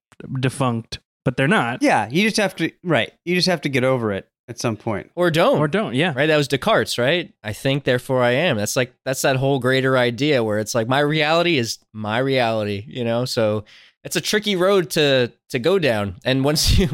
defunct, 0.40 1.00
but 1.24 1.36
they're 1.36 1.48
not. 1.48 1.82
Yeah, 1.82 2.08
you 2.10 2.22
just 2.22 2.36
have 2.36 2.54
to. 2.56 2.70
Right. 2.84 3.12
You 3.24 3.34
just 3.34 3.48
have 3.48 3.60
to 3.62 3.68
get 3.68 3.82
over 3.84 4.12
it 4.12 4.28
at 4.48 4.58
some 4.58 4.76
point. 4.76 5.10
Or 5.14 5.30
don't. 5.30 5.58
Or 5.58 5.68
don't. 5.68 5.94
Yeah. 5.94 6.12
right 6.14 6.26
that 6.26 6.36
was 6.36 6.48
descartes 6.48 6.98
right 6.98 7.32
i 7.42 7.52
think 7.52 7.84
therefore 7.84 8.22
i 8.22 8.32
am 8.32 8.56
that's 8.56 8.76
like 8.76 8.94
that's 9.04 9.22
that 9.22 9.36
whole 9.36 9.58
greater 9.58 9.96
idea 9.96 10.42
where 10.44 10.58
it's 10.58 10.74
like 10.74 10.88
my 10.88 11.00
reality 11.00 11.58
is 11.58 11.78
my 11.92 12.18
reality 12.18 12.84
you 12.86 13.04
know 13.04 13.24
so 13.24 13.64
it's 14.04 14.16
a 14.16 14.20
tricky 14.20 14.54
road 14.54 14.90
to 14.90 15.32
to 15.48 15.58
go 15.58 15.78
down 15.78 16.16
and 16.24 16.44
once 16.44 16.78
you 16.78 16.88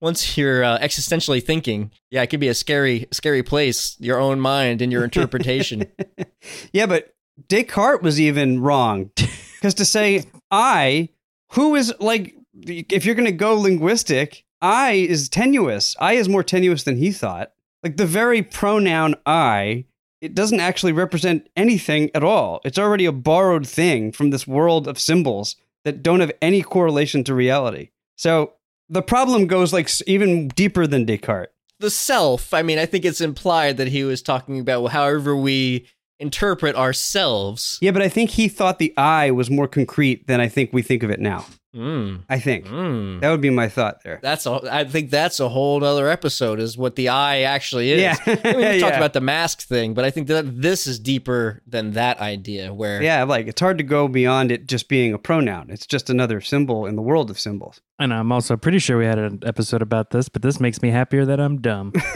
once 0.00 0.38
you're 0.38 0.64
uh, 0.64 0.78
existentially 0.78 1.42
thinking 1.42 1.90
yeah 2.10 2.22
it 2.22 2.28
could 2.28 2.40
be 2.40 2.48
a 2.48 2.54
scary 2.54 3.06
scary 3.12 3.42
place 3.42 3.96
your 4.00 4.18
own 4.18 4.40
mind 4.40 4.80
and 4.80 4.90
your 4.92 5.04
interpretation 5.04 5.84
Yeah, 6.72 6.86
but 6.86 7.12
Descartes 7.48 8.02
was 8.02 8.20
even 8.20 8.60
wrong 8.60 9.10
because 9.16 9.74
to 9.74 9.84
say 9.84 10.24
I, 10.50 11.10
who 11.52 11.74
is 11.74 11.92
like 12.00 12.34
if 12.54 13.04
you're 13.04 13.14
going 13.14 13.26
to 13.26 13.32
go 13.32 13.54
linguistic, 13.54 14.44
I 14.62 14.92
is 14.92 15.28
tenuous. 15.28 15.96
I 15.98 16.14
is 16.14 16.28
more 16.28 16.42
tenuous 16.42 16.82
than 16.82 16.96
he 16.96 17.12
thought. 17.12 17.52
Like 17.82 17.96
the 17.96 18.06
very 18.06 18.42
pronoun 18.42 19.14
I, 19.24 19.86
it 20.20 20.34
doesn't 20.34 20.60
actually 20.60 20.92
represent 20.92 21.48
anything 21.56 22.10
at 22.14 22.24
all. 22.24 22.60
It's 22.64 22.78
already 22.78 23.06
a 23.06 23.12
borrowed 23.12 23.66
thing 23.66 24.12
from 24.12 24.30
this 24.30 24.46
world 24.46 24.86
of 24.86 24.98
symbols 24.98 25.56
that 25.84 26.02
don't 26.02 26.20
have 26.20 26.32
any 26.42 26.62
correlation 26.62 27.24
to 27.24 27.34
reality. 27.34 27.88
So 28.16 28.52
the 28.88 29.02
problem 29.02 29.46
goes 29.46 29.72
like 29.72 29.88
even 30.06 30.48
deeper 30.48 30.86
than 30.86 31.06
Descartes. 31.06 31.52
The 31.78 31.90
self, 31.90 32.52
I 32.52 32.60
mean, 32.60 32.78
I 32.78 32.84
think 32.84 33.06
it's 33.06 33.22
implied 33.22 33.78
that 33.78 33.88
he 33.88 34.04
was 34.04 34.20
talking 34.20 34.60
about 34.60 34.88
however 34.88 35.34
we 35.34 35.86
interpret 36.18 36.76
ourselves. 36.76 37.78
Yeah, 37.80 37.92
but 37.92 38.02
I 38.02 38.10
think 38.10 38.30
he 38.30 38.48
thought 38.48 38.78
the 38.78 38.92
I 38.98 39.30
was 39.30 39.48
more 39.48 39.66
concrete 39.66 40.26
than 40.26 40.40
I 40.40 40.48
think 40.48 40.74
we 40.74 40.82
think 40.82 41.02
of 41.02 41.10
it 41.10 41.20
now. 41.20 41.46
Mm. 41.76 42.22
I 42.28 42.40
think 42.40 42.66
Mm. 42.66 43.20
that 43.20 43.30
would 43.30 43.40
be 43.40 43.50
my 43.50 43.68
thought 43.68 44.02
there. 44.02 44.18
That's 44.22 44.44
a. 44.44 44.60
I 44.70 44.84
think 44.84 45.10
that's 45.10 45.38
a 45.38 45.48
whole 45.48 45.84
other 45.84 46.08
episode. 46.08 46.58
Is 46.58 46.76
what 46.76 46.96
the 46.96 47.10
eye 47.10 47.42
actually 47.42 47.92
is. 47.92 48.00
Yeah. 48.00 48.16
I 48.26 48.30
mean, 48.52 48.56
we 48.56 48.62
talked 48.80 48.92
Yeah. 48.92 48.96
about 48.96 49.12
the 49.12 49.20
mask 49.20 49.62
thing, 49.62 49.94
but 49.94 50.04
I 50.04 50.10
think 50.10 50.26
that 50.26 50.60
this 50.60 50.88
is 50.88 50.98
deeper 50.98 51.62
than 51.68 51.92
that 51.92 52.18
idea. 52.20 52.74
Where 52.74 53.00
Yeah, 53.00 53.22
like 53.22 53.46
it's 53.46 53.60
hard 53.60 53.78
to 53.78 53.84
go 53.84 54.08
beyond 54.08 54.50
it 54.50 54.66
just 54.66 54.88
being 54.88 55.14
a 55.14 55.18
pronoun. 55.18 55.70
It's 55.70 55.86
just 55.86 56.10
another 56.10 56.40
symbol 56.40 56.86
in 56.86 56.96
the 56.96 57.02
world 57.02 57.30
of 57.30 57.38
symbols. 57.38 57.80
And 58.00 58.12
I'm 58.14 58.32
also 58.32 58.56
pretty 58.56 58.78
sure 58.78 58.98
we 58.98 59.04
had 59.04 59.18
an 59.18 59.40
episode 59.44 59.82
about 59.82 60.10
this, 60.10 60.28
but 60.28 60.42
this 60.42 60.58
makes 60.58 60.80
me 60.82 60.90
happier 60.90 61.24
that 61.26 61.38
I'm 61.38 61.60
dumb. 61.60 61.92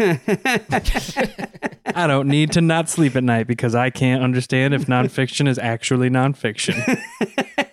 I 1.97 2.07
don't 2.07 2.29
need 2.29 2.53
to 2.53 2.61
not 2.61 2.89
sleep 2.89 3.15
at 3.17 3.23
night 3.23 3.47
because 3.47 3.75
I 3.75 3.91
can't 3.91 4.23
understand 4.23 4.75
if 4.75 4.87
nonfiction 4.87 5.47
is 5.47 5.59
actually 5.59 6.11
nonfiction. 6.11 6.75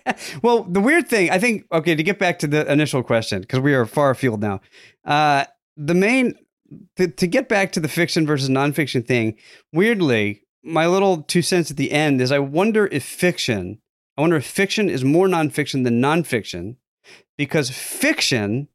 well, 0.41 0.63
the 0.63 0.79
weird 0.79 1.07
thing, 1.07 1.29
I 1.29 1.39
think, 1.39 1.65
okay, 1.71 1.95
to 1.95 2.03
get 2.03 2.19
back 2.19 2.39
to 2.39 2.47
the 2.47 2.69
initial 2.71 3.03
question, 3.03 3.41
because 3.41 3.59
we 3.59 3.73
are 3.73 3.85
far 3.85 4.11
afield 4.11 4.41
now. 4.41 4.61
Uh, 5.05 5.45
the 5.77 5.93
main, 5.93 6.35
to, 6.97 7.07
to 7.07 7.27
get 7.27 7.49
back 7.49 7.71
to 7.73 7.79
the 7.79 7.87
fiction 7.87 8.25
versus 8.25 8.49
nonfiction 8.49 9.05
thing, 9.05 9.35
weirdly, 9.73 10.43
my 10.63 10.87
little 10.87 11.23
two 11.23 11.41
cents 11.41 11.71
at 11.71 11.77
the 11.77 11.91
end 11.91 12.21
is 12.21 12.31
I 12.31 12.39
wonder 12.39 12.87
if 12.87 13.03
fiction, 13.03 13.79
I 14.17 14.21
wonder 14.21 14.37
if 14.37 14.45
fiction 14.45 14.89
is 14.89 15.03
more 15.03 15.27
nonfiction 15.27 15.83
than 15.83 16.01
nonfiction, 16.01 16.75
because 17.37 17.69
fiction 17.69 18.67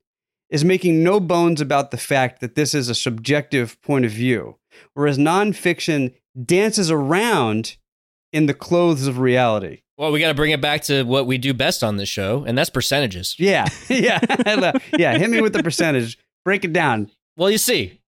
is 0.50 0.64
making 0.64 1.02
no 1.02 1.20
bones 1.20 1.60
about 1.60 1.90
the 1.90 1.96
fact 1.96 2.40
that 2.40 2.54
this 2.54 2.74
is 2.74 2.88
a 2.88 2.94
subjective 2.94 3.80
point 3.82 4.04
of 4.04 4.10
view, 4.10 4.56
whereas 4.94 5.18
nonfiction 5.18 6.14
dances 6.44 6.90
around 6.90 7.76
in 8.36 8.46
the 8.46 8.54
clothes 8.54 9.06
of 9.06 9.18
reality. 9.18 9.80
well, 9.98 10.12
we 10.12 10.20
got 10.20 10.28
to 10.28 10.34
bring 10.34 10.50
it 10.52 10.60
back 10.60 10.82
to 10.82 11.02
what 11.04 11.26
we 11.26 11.38
do 11.38 11.54
best 11.54 11.82
on 11.82 11.96
this 11.96 12.08
show, 12.08 12.44
and 12.46 12.56
that's 12.58 12.68
percentages. 12.70 13.34
Yeah, 13.38 13.66
yeah, 13.88 14.20
yeah. 14.98 15.16
Hit 15.18 15.30
me 15.30 15.40
with 15.40 15.52
the 15.54 15.62
percentage. 15.62 16.18
Break 16.44 16.64
it 16.64 16.72
down. 16.72 17.10
Well, 17.36 17.50
you 17.50 17.58
see, 17.58 18.00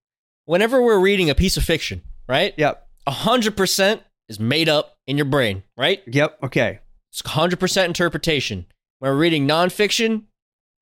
whenever 0.45 0.81
we're 0.83 1.01
reading 1.01 1.31
a 1.31 1.35
piece 1.35 1.57
of 1.57 1.65
fiction, 1.65 2.03
right, 2.29 2.55
Yep, 2.57 2.87
hundred 3.09 3.57
percent 3.57 4.03
is 4.29 4.39
made 4.39 4.69
up 4.69 4.97
in 5.07 5.17
your 5.17 5.27
brain, 5.27 5.63
right? 5.77 6.03
yep. 6.07 6.39
Okay. 6.43 6.79
It's 7.11 7.23
100% 7.23 7.85
interpretation. 7.87 8.67
When 8.99 9.11
we're 9.11 9.17
reading 9.19 9.49
nonfiction, 9.49 10.25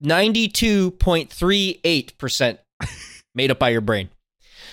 92.38% 0.04 2.58
made 3.34 3.50
up 3.50 3.58
by 3.58 3.70
your 3.70 3.80
brain. 3.80 4.10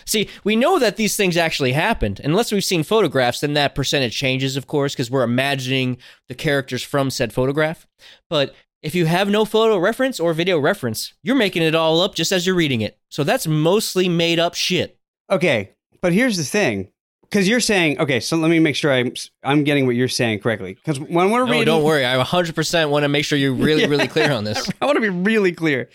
See, 0.05 0.29
we 0.43 0.55
know 0.55 0.79
that 0.79 0.97
these 0.97 1.15
things 1.15 1.37
actually 1.37 1.73
happened. 1.73 2.21
Unless 2.23 2.51
we've 2.51 2.63
seen 2.63 2.83
photographs, 2.83 3.39
then 3.39 3.53
that 3.53 3.75
percentage 3.75 4.15
changes, 4.15 4.57
of 4.57 4.67
course, 4.67 4.93
because 4.93 5.11
we're 5.11 5.23
imagining 5.23 5.97
the 6.27 6.35
characters 6.35 6.83
from 6.83 7.09
said 7.09 7.33
photograph. 7.33 7.87
But 8.29 8.53
if 8.81 8.93
you 8.93 9.05
have 9.05 9.29
no 9.29 9.45
photo 9.45 9.77
reference 9.77 10.19
or 10.19 10.33
video 10.33 10.59
reference, 10.59 11.13
you're 11.23 11.35
making 11.35 11.63
it 11.63 11.73
all 11.75 12.01
up 12.01 12.15
just 12.15 12.31
as 12.31 12.45
you're 12.45 12.55
reading 12.55 12.81
it. 12.81 12.97
So 13.09 13.23
that's 13.23 13.47
mostly 13.47 14.09
made 14.09 14.39
up 14.39 14.55
shit. 14.55 14.99
Okay, 15.31 15.71
but 16.01 16.11
here's 16.11 16.35
the 16.35 16.43
thing, 16.43 16.89
because 17.21 17.47
you're 17.47 17.61
saying 17.61 17.97
okay. 17.99 18.19
So 18.19 18.35
let 18.35 18.49
me 18.49 18.59
make 18.59 18.75
sure 18.75 18.91
I'm 18.91 19.13
I'm 19.41 19.63
getting 19.63 19.85
what 19.85 19.95
you're 19.95 20.09
saying 20.09 20.39
correctly. 20.39 20.73
Because 20.73 20.99
when 20.99 21.31
we're 21.31 21.45
No, 21.45 21.51
reading, 21.51 21.65
don't 21.65 21.83
worry. 21.83 22.05
I 22.05 22.21
100% 22.21 22.89
want 22.89 23.03
to 23.03 23.09
make 23.09 23.23
sure 23.23 23.37
you're 23.37 23.53
really, 23.53 23.87
really 23.87 24.09
clear 24.09 24.31
on 24.33 24.43
this. 24.43 24.69
I 24.81 24.85
want 24.85 24.97
to 24.97 25.01
be 25.01 25.07
really 25.09 25.53
clear. 25.53 25.89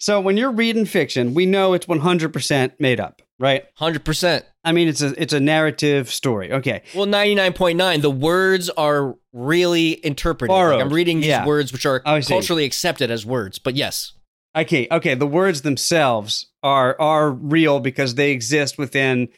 So 0.00 0.20
when 0.20 0.36
you're 0.36 0.50
reading 0.50 0.84
fiction, 0.84 1.34
we 1.34 1.46
know 1.46 1.74
it's 1.74 1.86
100% 1.86 2.72
made 2.80 2.98
up, 2.98 3.22
right? 3.42 3.64
100%. 3.78 4.42
I 4.64 4.70
mean, 4.72 4.86
it's 4.88 5.02
a 5.02 5.20
it's 5.20 5.32
a 5.32 5.40
narrative 5.40 6.08
story. 6.10 6.52
Okay, 6.52 6.82
Well, 6.94 7.06
99.9, 7.06 8.00
the 8.00 8.10
words 8.10 8.70
are 8.70 9.16
really 9.32 10.04
interpreted. 10.06 10.54
Like, 10.54 10.80
I'm 10.80 10.92
reading 10.92 11.18
these 11.18 11.26
Yeah. 11.26 11.44
words 11.44 11.72
which 11.72 11.84
are 11.84 12.00
culturally 12.00 12.64
accepted 12.64 13.10
as 13.10 13.26
words, 13.26 13.58
but 13.58 13.74
yes. 13.74 14.12
okay, 14.56 14.86
okay. 14.90 15.14
The 15.14 15.26
words 15.26 15.62
themselves 15.62 16.46
are 16.62 16.98
are 17.00 17.30
real 17.32 17.80
because 17.80 18.14
they 18.14 18.30
exist 18.30 18.78
within, 18.78 19.28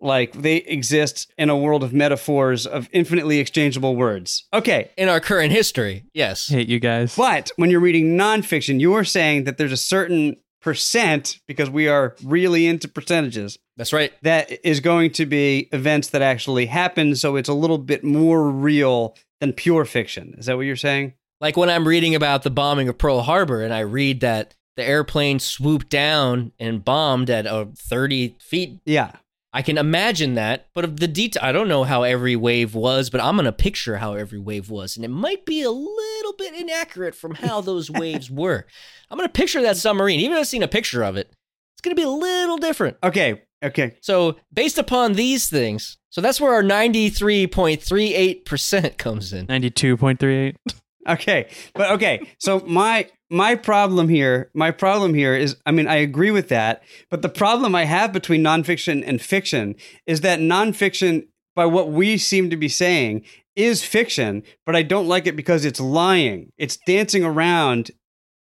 like 0.00 0.32
they 0.32 0.56
exist 0.56 1.32
in 1.38 1.48
a 1.48 1.56
world 1.56 1.82
of 1.82 1.92
metaphors 1.94 2.66
of 2.66 2.88
infinitely 2.92 3.38
exchangeable 3.38 3.96
words. 3.96 4.44
Okay, 4.52 4.90
In 4.98 5.08
our 5.08 5.20
current 5.20 5.52
history, 5.52 6.04
yes. 6.12 6.48
Hate 6.48 6.68
you 6.68 6.78
guys. 6.80 7.16
But 7.16 7.50
when 7.56 7.70
you're 7.70 7.80
reading 7.80 8.18
nonfiction, 8.18 8.80
you 8.80 8.92
are 8.94 9.04
saying 9.04 9.44
that 9.44 9.56
there's 9.56 9.72
a 9.72 9.76
certain 9.78 10.36
percent, 10.60 11.38
because 11.46 11.70
we 11.70 11.88
are 11.88 12.14
really 12.24 12.66
into 12.66 12.88
percentages, 12.88 13.58
That's 13.76 13.92
right. 13.92 14.12
that 14.22 14.50
is 14.66 14.80
going 14.80 15.12
to 15.12 15.26
be 15.26 15.68
events 15.72 16.08
that 16.10 16.22
actually 16.22 16.66
happen. 16.66 17.14
So 17.16 17.36
it's 17.36 17.48
a 17.48 17.54
little 17.54 17.78
bit 17.78 18.04
more 18.04 18.50
real 18.50 19.16
than 19.40 19.52
pure 19.52 19.84
fiction. 19.84 20.34
Is 20.38 20.46
that 20.46 20.56
what 20.56 20.66
you're 20.66 20.76
saying? 20.76 21.14
Like 21.40 21.56
when 21.56 21.70
I'm 21.70 21.86
reading 21.86 22.14
about 22.14 22.42
the 22.42 22.50
bombing 22.50 22.88
of 22.88 22.98
Pearl 22.98 23.20
Harbor 23.20 23.62
and 23.62 23.72
I 23.72 23.80
read 23.80 24.20
that 24.20 24.54
the 24.76 24.84
airplane 24.84 25.38
swooped 25.38 25.88
down 25.88 26.52
and 26.58 26.84
bombed 26.84 27.30
at 27.30 27.46
a 27.46 27.68
30 27.76 28.36
feet, 28.40 28.80
Yeah. 28.84 29.12
I 29.52 29.62
can 29.62 29.78
imagine 29.78 30.34
that. 30.34 30.66
But 30.74 30.84
of 30.84 31.00
the 31.00 31.08
detail, 31.08 31.42
I 31.42 31.52
don't 31.52 31.68
know 31.68 31.84
how 31.84 32.02
every 32.02 32.36
wave 32.36 32.74
was, 32.74 33.08
but 33.10 33.20
I'm 33.20 33.36
going 33.36 33.46
to 33.46 33.52
picture 33.52 33.96
how 33.96 34.14
every 34.14 34.38
wave 34.38 34.70
was. 34.70 34.96
And 34.96 35.04
it 35.04 35.10
might 35.10 35.44
be 35.46 35.62
a 35.62 35.70
little 35.70 36.32
bit 36.34 36.54
inaccurate 36.54 37.14
from 37.14 37.34
how 37.34 37.60
those 37.60 37.90
waves 37.90 38.30
were. 38.30 38.66
I'm 39.10 39.18
going 39.18 39.28
to 39.28 39.32
picture 39.32 39.62
that 39.62 39.76
submarine. 39.76 40.20
Even 40.20 40.36
if 40.36 40.40
I've 40.40 40.48
seen 40.48 40.62
a 40.62 40.68
picture 40.68 41.02
of 41.02 41.16
it, 41.16 41.32
it's 41.74 41.82
going 41.82 41.96
to 41.96 42.00
be 42.00 42.06
a 42.06 42.10
little 42.10 42.58
different. 42.58 42.98
Okay. 43.02 43.42
Okay. 43.62 43.96
So, 44.00 44.36
based 44.52 44.78
upon 44.78 45.14
these 45.14 45.50
things, 45.50 45.96
so 46.10 46.20
that's 46.20 46.40
where 46.40 46.52
our 46.52 46.62
93.38% 46.62 48.98
comes 48.98 49.32
in. 49.32 49.48
92.38. 49.48 50.54
Okay. 51.08 51.48
But 51.74 51.90
okay. 51.92 52.20
So 52.38 52.60
my 52.60 53.08
my 53.30 53.54
problem 53.54 54.08
here, 54.08 54.50
my 54.54 54.70
problem 54.70 55.14
here 55.14 55.34
is 55.34 55.56
I 55.66 55.72
mean, 55.72 55.86
I 55.86 55.96
agree 55.96 56.30
with 56.30 56.48
that, 56.48 56.82
but 57.10 57.22
the 57.22 57.28
problem 57.28 57.74
I 57.74 57.84
have 57.84 58.12
between 58.12 58.42
nonfiction 58.42 59.02
and 59.06 59.20
fiction 59.20 59.74
is 60.06 60.20
that 60.20 60.40
nonfiction, 60.40 61.28
by 61.54 61.66
what 61.66 61.90
we 61.90 62.18
seem 62.18 62.50
to 62.50 62.56
be 62.56 62.68
saying, 62.68 63.24
is 63.56 63.84
fiction, 63.84 64.42
but 64.64 64.76
I 64.76 64.82
don't 64.82 65.08
like 65.08 65.26
it 65.26 65.36
because 65.36 65.64
it's 65.64 65.80
lying. 65.80 66.52
It's 66.58 66.76
dancing 66.76 67.24
around 67.24 67.90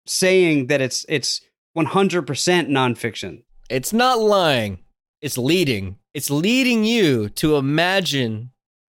saying 0.06 0.68
that 0.68 0.82
it's 0.82 1.06
it's 1.08 1.42
100% 1.78 2.26
nonfiction. 2.70 3.44
It's 3.70 3.94
not 3.94 4.20
lying, 4.20 4.80
it's 5.22 5.38
leading. 5.38 5.98
It's 6.14 6.30
leading 6.30 6.86
you 6.86 7.30
to 7.30 7.58
imagine 7.58 8.52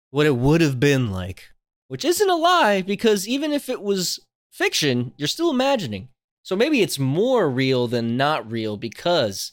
what 0.10 0.26
it 0.26 0.36
would 0.36 0.62
have 0.62 0.80
been 0.80 1.12
like, 1.12 1.51
which 1.92 2.06
isn't 2.06 2.30
a 2.30 2.36
lie 2.36 2.82
because 2.82 3.28
even 3.28 3.52
if 3.52 3.68
it 3.68 3.82
was 3.82 4.18
fiction, 4.50 5.12
you're 5.18 5.28
still 5.28 5.50
imagining. 5.50 6.08
So 6.42 6.56
maybe 6.56 6.82
it's 6.82 6.98
more 6.98 7.50
real 7.50 7.86
than 7.88 8.16
not 8.16 8.50
real 8.50 8.78
because 8.78 9.52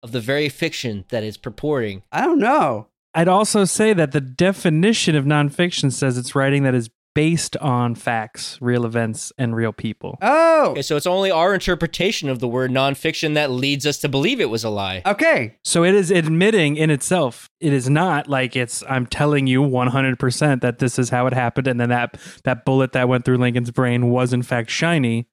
of 0.00 0.12
the 0.12 0.20
very 0.20 0.48
fiction 0.48 1.04
that 1.08 1.24
it's 1.24 1.36
purporting. 1.36 2.04
I 2.12 2.20
don't 2.20 2.38
know. 2.38 2.86
I'd 3.12 3.26
also 3.26 3.64
say 3.64 3.92
that 3.92 4.12
the 4.12 4.20
definition 4.20 5.16
of 5.16 5.24
nonfiction 5.24 5.90
says 5.90 6.16
it's 6.16 6.36
writing 6.36 6.62
that 6.62 6.76
is 6.76 6.90
based 7.14 7.56
on 7.58 7.94
facts, 7.94 8.58
real 8.60 8.84
events, 8.84 9.32
and 9.38 9.54
real 9.56 9.72
people. 9.72 10.18
Oh. 10.22 10.70
Okay, 10.70 10.82
so 10.82 10.96
it's 10.96 11.06
only 11.06 11.30
our 11.30 11.54
interpretation 11.54 12.28
of 12.28 12.38
the 12.38 12.48
word 12.48 12.70
nonfiction 12.70 13.34
that 13.34 13.50
leads 13.50 13.86
us 13.86 13.98
to 13.98 14.08
believe 14.08 14.40
it 14.40 14.50
was 14.50 14.64
a 14.64 14.70
lie. 14.70 15.02
Okay. 15.06 15.56
So 15.64 15.84
it 15.84 15.94
is 15.94 16.10
admitting 16.10 16.76
in 16.76 16.90
itself. 16.90 17.48
It 17.60 17.72
is 17.72 17.88
not 17.88 18.28
like 18.28 18.56
it's 18.56 18.82
I'm 18.88 19.06
telling 19.06 19.46
you 19.46 19.62
100% 19.62 20.60
that 20.60 20.78
this 20.78 20.98
is 20.98 21.10
how 21.10 21.26
it 21.26 21.32
happened 21.32 21.66
and 21.66 21.80
then 21.80 21.88
that 21.88 22.18
that 22.44 22.64
bullet 22.64 22.92
that 22.92 23.08
went 23.08 23.24
through 23.24 23.38
Lincoln's 23.38 23.70
brain 23.70 24.10
was 24.10 24.32
in 24.32 24.42
fact 24.42 24.70
shiny. 24.70 25.26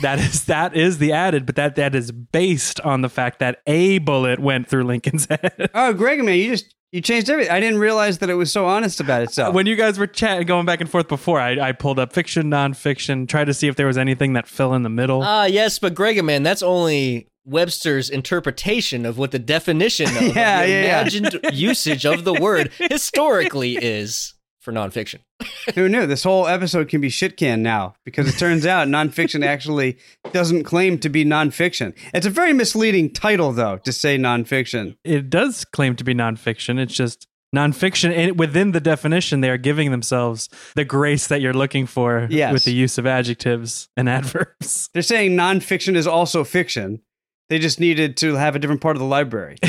That 0.00 0.18
is 0.18 0.44
that 0.46 0.74
is 0.74 0.98
the 0.98 1.12
added, 1.12 1.44
but 1.46 1.56
that 1.56 1.76
that 1.76 1.94
is 1.94 2.10
based 2.10 2.80
on 2.80 3.02
the 3.02 3.08
fact 3.08 3.38
that 3.40 3.60
a 3.66 3.98
bullet 3.98 4.38
went 4.40 4.68
through 4.68 4.84
Lincoln's 4.84 5.26
head. 5.30 5.70
Oh, 5.74 5.92
Greg, 5.92 6.22
man, 6.24 6.36
you 6.38 6.50
just 6.50 6.74
you 6.92 7.00
changed 7.00 7.30
everything. 7.30 7.52
I 7.52 7.60
didn't 7.60 7.78
realize 7.80 8.18
that 8.18 8.28
it 8.30 8.34
was 8.34 8.52
so 8.52 8.66
honest 8.66 9.00
about 9.00 9.22
itself. 9.22 9.54
when 9.54 9.66
you 9.66 9.76
guys 9.76 9.98
were 9.98 10.06
chatting, 10.06 10.46
going 10.46 10.66
back 10.66 10.80
and 10.80 10.90
forth 10.90 11.08
before, 11.08 11.40
I, 11.40 11.58
I 11.68 11.72
pulled 11.72 11.98
up 11.98 12.12
fiction, 12.12 12.50
nonfiction, 12.50 13.26
tried 13.28 13.46
to 13.46 13.54
see 13.54 13.66
if 13.68 13.76
there 13.76 13.86
was 13.86 13.96
anything 13.96 14.34
that 14.34 14.46
fell 14.46 14.74
in 14.74 14.82
the 14.82 14.90
middle. 14.90 15.22
Ah, 15.22 15.44
yes, 15.46 15.78
but 15.78 15.94
Gregaman, 15.94 16.44
that's 16.44 16.62
only 16.62 17.28
Webster's 17.46 18.10
interpretation 18.10 19.06
of 19.06 19.16
what 19.18 19.30
the 19.30 19.38
definition 19.38 20.06
of, 20.08 20.16
of 20.16 20.36
Yeah, 20.36 20.62
the 20.62 20.68
yeah, 20.70 20.82
yeah. 20.82 21.00
imagined 21.00 21.40
usage 21.52 22.04
of 22.04 22.24
the 22.24 22.34
word 22.34 22.70
historically 22.78 23.76
is. 23.76 24.34
For 24.62 24.72
nonfiction. 24.72 25.18
Who 25.74 25.88
knew? 25.88 26.06
This 26.06 26.22
whole 26.22 26.46
episode 26.46 26.88
can 26.88 27.00
be 27.00 27.08
shit 27.10 27.36
can 27.36 27.62
now 27.62 27.94
because 28.04 28.28
it 28.28 28.38
turns 28.38 28.64
out 28.64 28.88
nonfiction 28.88 29.44
actually 29.44 29.98
doesn't 30.32 30.64
claim 30.64 30.98
to 31.00 31.08
be 31.08 31.24
nonfiction. 31.24 31.94
It's 32.14 32.26
a 32.26 32.30
very 32.30 32.52
misleading 32.52 33.10
title, 33.12 33.52
though, 33.52 33.76
to 33.78 33.92
say 33.92 34.16
nonfiction. 34.16 34.96
It 35.04 35.28
does 35.28 35.64
claim 35.64 35.96
to 35.96 36.04
be 36.04 36.14
nonfiction. 36.14 36.78
It's 36.78 36.94
just 36.94 37.26
nonfiction. 37.54 38.16
And 38.16 38.38
within 38.38 38.70
the 38.72 38.80
definition, 38.80 39.40
they 39.42 39.50
are 39.50 39.58
giving 39.58 39.90
themselves 39.90 40.48
the 40.74 40.84
grace 40.84 41.26
that 41.26 41.40
you're 41.40 41.52
looking 41.52 41.86
for 41.86 42.26
Yes. 42.30 42.52
with 42.52 42.64
the 42.64 42.72
use 42.72 42.96
of 42.98 43.06
adjectives 43.06 43.88
and 43.96 44.08
adverbs. 44.08 44.88
They're 44.94 45.02
saying 45.02 45.32
nonfiction 45.32 45.96
is 45.96 46.06
also 46.06 46.44
fiction. 46.44 47.02
They 47.48 47.58
just 47.58 47.80
needed 47.80 48.16
to 48.18 48.36
have 48.36 48.56
a 48.56 48.58
different 48.58 48.80
part 48.80 48.96
of 48.96 49.00
the 49.00 49.06
library. 49.06 49.56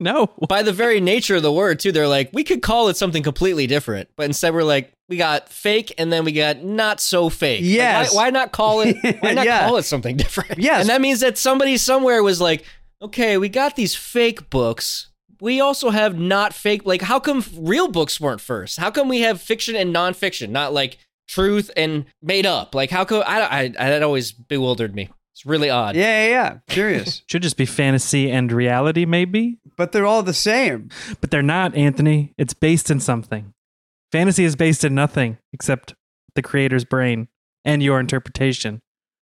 no. 0.00 0.26
By 0.48 0.62
the 0.62 0.72
very 0.72 1.00
nature 1.00 1.36
of 1.36 1.42
the 1.42 1.52
word, 1.52 1.78
too, 1.80 1.92
they're 1.92 2.08
like, 2.08 2.30
we 2.32 2.44
could 2.44 2.62
call 2.62 2.88
it 2.88 2.96
something 2.96 3.22
completely 3.22 3.66
different. 3.66 4.08
But 4.16 4.26
instead, 4.26 4.54
we're 4.54 4.62
like, 4.62 4.92
we 5.08 5.16
got 5.16 5.48
fake 5.48 5.94
and 5.98 6.12
then 6.12 6.24
we 6.24 6.32
got 6.32 6.62
not 6.64 7.00
so 7.00 7.28
fake. 7.28 7.62
Like, 7.62 8.12
why, 8.12 8.24
why 8.24 8.30
not 8.30 8.52
call 8.52 8.80
it? 8.80 8.96
Why 9.22 9.34
not 9.34 9.46
Yeah. 9.46 9.66
call 9.66 9.76
it 9.76 9.84
something 9.84 10.16
different? 10.16 10.58
Yes. 10.58 10.80
And 10.80 10.88
that 10.90 11.00
means 11.00 11.20
that 11.20 11.38
somebody 11.38 11.76
somewhere 11.76 12.22
was 12.22 12.40
like, 12.40 12.64
okay, 13.00 13.36
we 13.38 13.48
got 13.48 13.76
these 13.76 13.94
fake 13.94 14.50
books. 14.50 15.10
We 15.40 15.60
also 15.60 15.90
have 15.90 16.18
not 16.18 16.54
fake. 16.54 16.84
Like, 16.84 17.02
how 17.02 17.20
come 17.20 17.44
real 17.56 17.88
books 17.88 18.20
weren't 18.20 18.40
first? 18.40 18.78
How 18.80 18.90
come 18.90 19.08
we 19.08 19.20
have 19.20 19.40
fiction 19.40 19.76
and 19.76 19.94
nonfiction, 19.94 20.48
not 20.48 20.72
like 20.72 20.98
truth 21.28 21.70
and 21.76 22.06
made 22.22 22.46
up? 22.46 22.74
Like, 22.74 22.90
how 22.90 23.04
come? 23.04 23.22
I, 23.26 23.64
I 23.64 23.68
that 23.68 24.02
always 24.02 24.32
bewildered 24.32 24.94
me. 24.94 25.10
It's 25.36 25.44
really 25.44 25.68
odd. 25.68 25.96
yeah, 25.96 26.24
yeah, 26.24 26.28
yeah. 26.30 26.58
Curious. 26.66 27.22
Should 27.28 27.42
just 27.42 27.58
be 27.58 27.66
fantasy 27.66 28.30
and 28.30 28.50
reality, 28.50 29.04
maybe. 29.04 29.58
but 29.76 29.92
they're 29.92 30.06
all 30.06 30.22
the 30.22 30.32
same. 30.32 30.88
But 31.20 31.30
they're 31.30 31.42
not, 31.42 31.74
Anthony. 31.74 32.32
It's 32.38 32.54
based 32.54 32.90
in 32.90 33.00
something. 33.00 33.52
Fantasy 34.10 34.44
is 34.44 34.56
based 34.56 34.82
in 34.82 34.94
nothing 34.94 35.36
except 35.52 35.94
the 36.36 36.40
creator's 36.40 36.86
brain 36.86 37.28
and 37.66 37.82
your 37.82 38.00
interpretation. 38.00 38.80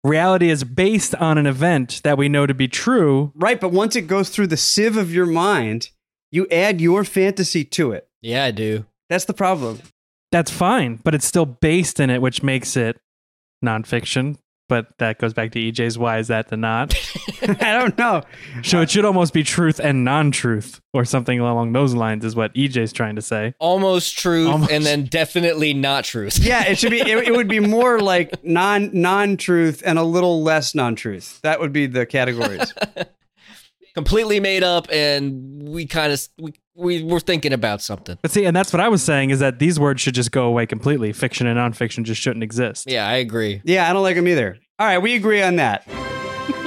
Reality 0.03 0.49
is 0.49 0.65
based 0.65 1.15
on 1.15 1.37
an 1.37 1.45
event 1.45 2.01
that 2.03 2.17
we 2.17 2.27
know 2.27 2.45
to 2.47 2.53
be 2.53 2.67
true. 2.67 3.31
Right, 3.33 3.61
but 3.61 3.71
once 3.71 3.95
it 3.95 4.01
goes 4.07 4.27
through 4.27 4.47
the 4.47 4.57
sieve 4.57 4.97
of 4.97 5.13
your 5.13 5.25
mind, 5.25 5.91
you 6.31 6.47
add 6.51 6.81
your 6.81 7.05
fantasy 7.05 7.63
to 7.63 7.93
it. 7.93 8.09
Yeah, 8.21 8.43
I 8.43 8.51
do. 8.51 8.85
That's 9.07 9.23
the 9.23 9.33
problem. 9.33 9.79
That's 10.33 10.51
fine, 10.51 10.99
but 11.01 11.15
it's 11.15 11.25
still 11.25 11.45
based 11.45 12.01
in 12.01 12.09
it, 12.09 12.21
which 12.21 12.43
makes 12.43 12.75
it 12.75 12.99
nonfiction. 13.63 14.35
But 14.69 14.97
that 14.97 15.19
goes 15.19 15.33
back 15.33 15.51
to 15.51 15.59
EJ's 15.59 15.97
why 15.97 16.19
is 16.19 16.29
that 16.29 16.47
the 16.47 16.57
not? 16.57 16.95
I 17.41 17.73
don't 17.73 17.97
know. 17.97 18.21
So 18.63 18.81
it 18.81 18.89
should 18.89 19.03
almost 19.05 19.33
be 19.33 19.43
truth 19.43 19.79
and 19.79 20.05
non 20.05 20.31
truth, 20.31 20.79
or 20.93 21.03
something 21.05 21.39
along 21.39 21.73
those 21.73 21.93
lines, 21.93 22.23
is 22.23 22.35
what 22.35 22.53
EJ's 22.55 22.93
trying 22.93 23.15
to 23.17 23.21
say. 23.21 23.53
Almost 23.59 24.17
truth, 24.17 24.49
Almost. 24.49 24.71
and 24.71 24.85
then 24.85 25.05
definitely 25.05 25.73
not 25.73 26.05
truth. 26.05 26.39
Yeah, 26.39 26.63
it 26.65 26.77
should 26.77 26.91
be. 26.91 27.01
It, 27.01 27.27
it 27.27 27.31
would 27.35 27.49
be 27.49 27.59
more 27.77 27.99
like 27.99 28.43
non 28.43 28.89
non 28.93 29.35
truth 29.37 29.83
and 29.85 29.99
a 29.99 30.03
little 30.03 30.41
less 30.43 30.73
non 30.73 30.95
truth. 30.95 31.39
That 31.43 31.59
would 31.59 31.73
be 31.73 31.85
the 31.87 32.05
categories. 32.05 32.73
Completely 33.93 34.39
made 34.39 34.63
up, 34.63 34.87
and 34.91 35.63
we 35.69 35.85
kind 35.85 36.11
of 36.11 36.27
we, 36.37 36.53
we 36.75 37.03
were 37.03 37.19
thinking 37.19 37.53
about 37.53 37.81
something. 37.81 38.17
But 38.21 38.31
see, 38.31 38.45
and 38.45 38.55
that's 38.55 38.73
what 38.73 38.79
I 38.79 38.89
was 38.89 39.03
saying 39.03 39.29
is 39.29 39.39
that 39.39 39.59
these 39.59 39.79
words 39.79 40.01
should 40.01 40.15
just 40.15 40.31
go 40.31 40.45
away 40.45 40.65
completely. 40.65 41.13
Fiction 41.13 41.47
and 41.47 41.57
nonfiction 41.57 42.03
just 42.03 42.21
shouldn't 42.21 42.43
exist. 42.43 42.89
Yeah, 42.89 43.07
I 43.07 43.15
agree. 43.15 43.61
Yeah, 43.63 43.89
I 43.89 43.93
don't 43.93 44.03
like 44.03 44.15
them 44.15 44.27
either. 44.27 44.57
All 44.79 44.87
right, 44.87 44.97
we 44.99 45.15
agree 45.15 45.41
on 45.41 45.57
that. 45.57 45.87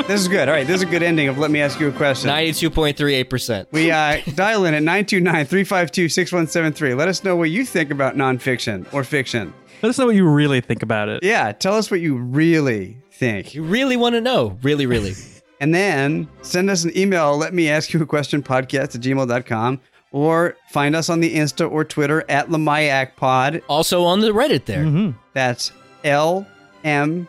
This 0.06 0.20
is 0.20 0.28
good. 0.28 0.48
All 0.48 0.54
right, 0.54 0.64
this 0.64 0.76
is 0.76 0.82
a 0.82 0.86
good 0.86 1.02
ending 1.02 1.26
of 1.26 1.36
Let 1.36 1.50
Me 1.50 1.60
Ask 1.60 1.80
You 1.80 1.88
a 1.88 1.92
Question. 1.92 2.28
Ninety-two 2.28 2.70
point 2.70 2.96
three 2.96 3.14
eight 3.14 3.28
percent. 3.28 3.68
We 3.72 3.90
uh, 3.90 4.20
dial 4.36 4.64
in 4.64 4.72
at 4.72 4.82
929 4.84 5.46
352 5.46 6.08
6173. 6.08 6.94
Let 6.94 7.08
us 7.08 7.24
know 7.24 7.34
what 7.34 7.50
you 7.50 7.64
think 7.64 7.90
about 7.90 8.14
nonfiction 8.14 8.86
or 8.94 9.02
fiction. 9.02 9.52
Let 9.82 9.88
us 9.88 9.98
know 9.98 10.06
what 10.06 10.14
you 10.14 10.28
really 10.28 10.60
think 10.60 10.84
about 10.84 11.08
it. 11.08 11.24
Yeah, 11.24 11.50
tell 11.50 11.74
us 11.74 11.90
what 11.90 12.00
you 12.00 12.16
really 12.16 12.98
think. 13.10 13.52
You 13.52 13.64
really 13.64 13.96
want 13.96 14.14
to 14.14 14.20
know? 14.20 14.56
Really, 14.62 14.86
really? 14.86 15.14
And 15.60 15.74
then 15.74 16.28
send 16.42 16.68
us 16.70 16.84
an 16.84 16.96
email, 16.96 17.36
let 17.36 17.54
me 17.54 17.68
ask 17.68 17.92
you 17.92 18.02
a 18.02 18.06
question 18.06 18.42
podcast 18.42 18.94
at 18.94 19.00
gmail.com, 19.00 19.80
or 20.12 20.56
find 20.70 20.94
us 20.94 21.08
on 21.08 21.20
the 21.20 21.34
Insta 21.34 21.70
or 21.70 21.84
Twitter 21.84 22.24
at 22.28 22.48
Lamayak 22.48 23.16
Pod. 23.16 23.62
also 23.68 24.04
on 24.04 24.20
the 24.20 24.30
Reddit 24.32 24.66
there. 24.66 24.84
hmm 24.84 25.10
That's 25.32 25.72
L 26.04 26.46
M 26.84 27.26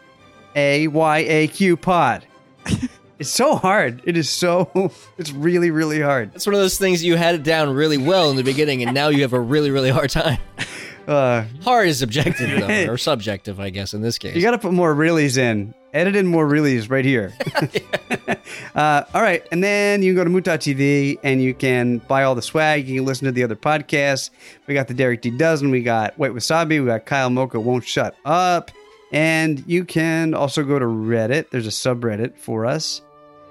A 0.56 0.88
Y 0.88 1.18
A 1.20 1.48
Q 1.48 1.78
Pod. 1.78 2.26
it's 3.20 3.30
so 3.30 3.56
hard. 3.56 4.02
It 4.06 4.18
is 4.18 4.30
so, 4.30 4.92
it's 5.18 5.32
really, 5.32 5.72
really 5.72 6.02
hard. 6.02 6.32
It's 6.36 6.46
one 6.46 6.54
of 6.54 6.62
those 6.62 6.78
things 6.78 7.04
you 7.04 7.16
had 7.16 7.36
it 7.36 7.44
down 7.44 7.74
really 7.74 7.98
well 7.98 8.30
in 8.30 8.36
the 8.36 8.44
beginning, 8.44 8.84
and 8.84 8.94
now 8.94 9.08
you 9.08 9.22
have 9.22 9.34
a 9.34 9.40
really, 9.40 9.72
really 9.72 9.90
hard 9.90 10.10
time. 10.10 10.40
Uh, 11.08 11.46
Hard 11.62 11.88
is 11.88 12.00
subjective 12.00 12.50
though, 12.50 12.86
or 12.92 12.98
subjective, 12.98 13.60
I 13.60 13.70
guess, 13.70 13.94
in 13.94 14.02
this 14.02 14.18
case. 14.18 14.36
you 14.36 14.42
got 14.42 14.52
to 14.52 14.58
put 14.58 14.74
more 14.74 14.94
reallys 14.94 15.38
in. 15.38 15.74
Edit 15.94 16.16
in 16.18 16.28
more 16.28 16.46
reallys 16.46 16.90
right 16.92 17.06
here. 17.06 17.34
uh, 18.76 19.04
all 19.14 19.22
right. 19.22 19.44
And 19.52 19.64
then 19.64 20.04
you 20.04 20.12
can 20.12 20.18
go 20.18 20.24
to 20.26 20.30
Muta 20.30 20.52
moot.tv 20.52 21.20
and 21.24 21.42
you 21.42 21.54
can 21.54 22.00
buy 22.00 22.24
all 22.24 22.36
the 22.36 22.42
swag. 22.42 22.88
You 22.88 23.00
can 23.00 23.06
listen 23.06 23.26
to 23.26 23.32
the 23.32 23.44
other 23.44 23.56
podcasts. 23.56 24.30
We 24.68 24.74
got 24.74 24.90
the 24.90 24.94
Derek 24.94 25.22
D. 25.22 25.30
Dozen. 25.32 25.72
We 25.72 25.82
got 25.82 26.18
White 26.20 26.34
Wasabi. 26.34 26.82
We 26.82 26.88
got 26.88 27.06
Kyle 27.06 27.30
Mocha 27.30 27.60
Won't 27.60 27.86
Shut 27.86 28.16
Up. 28.26 28.70
And 29.12 29.64
you 29.66 29.86
can 29.86 30.34
also 30.34 30.64
go 30.64 30.78
to 30.78 30.86
Reddit. 30.86 31.50
There's 31.50 31.68
a 31.68 31.70
subreddit 31.70 32.38
for 32.38 32.66
us. 32.66 33.02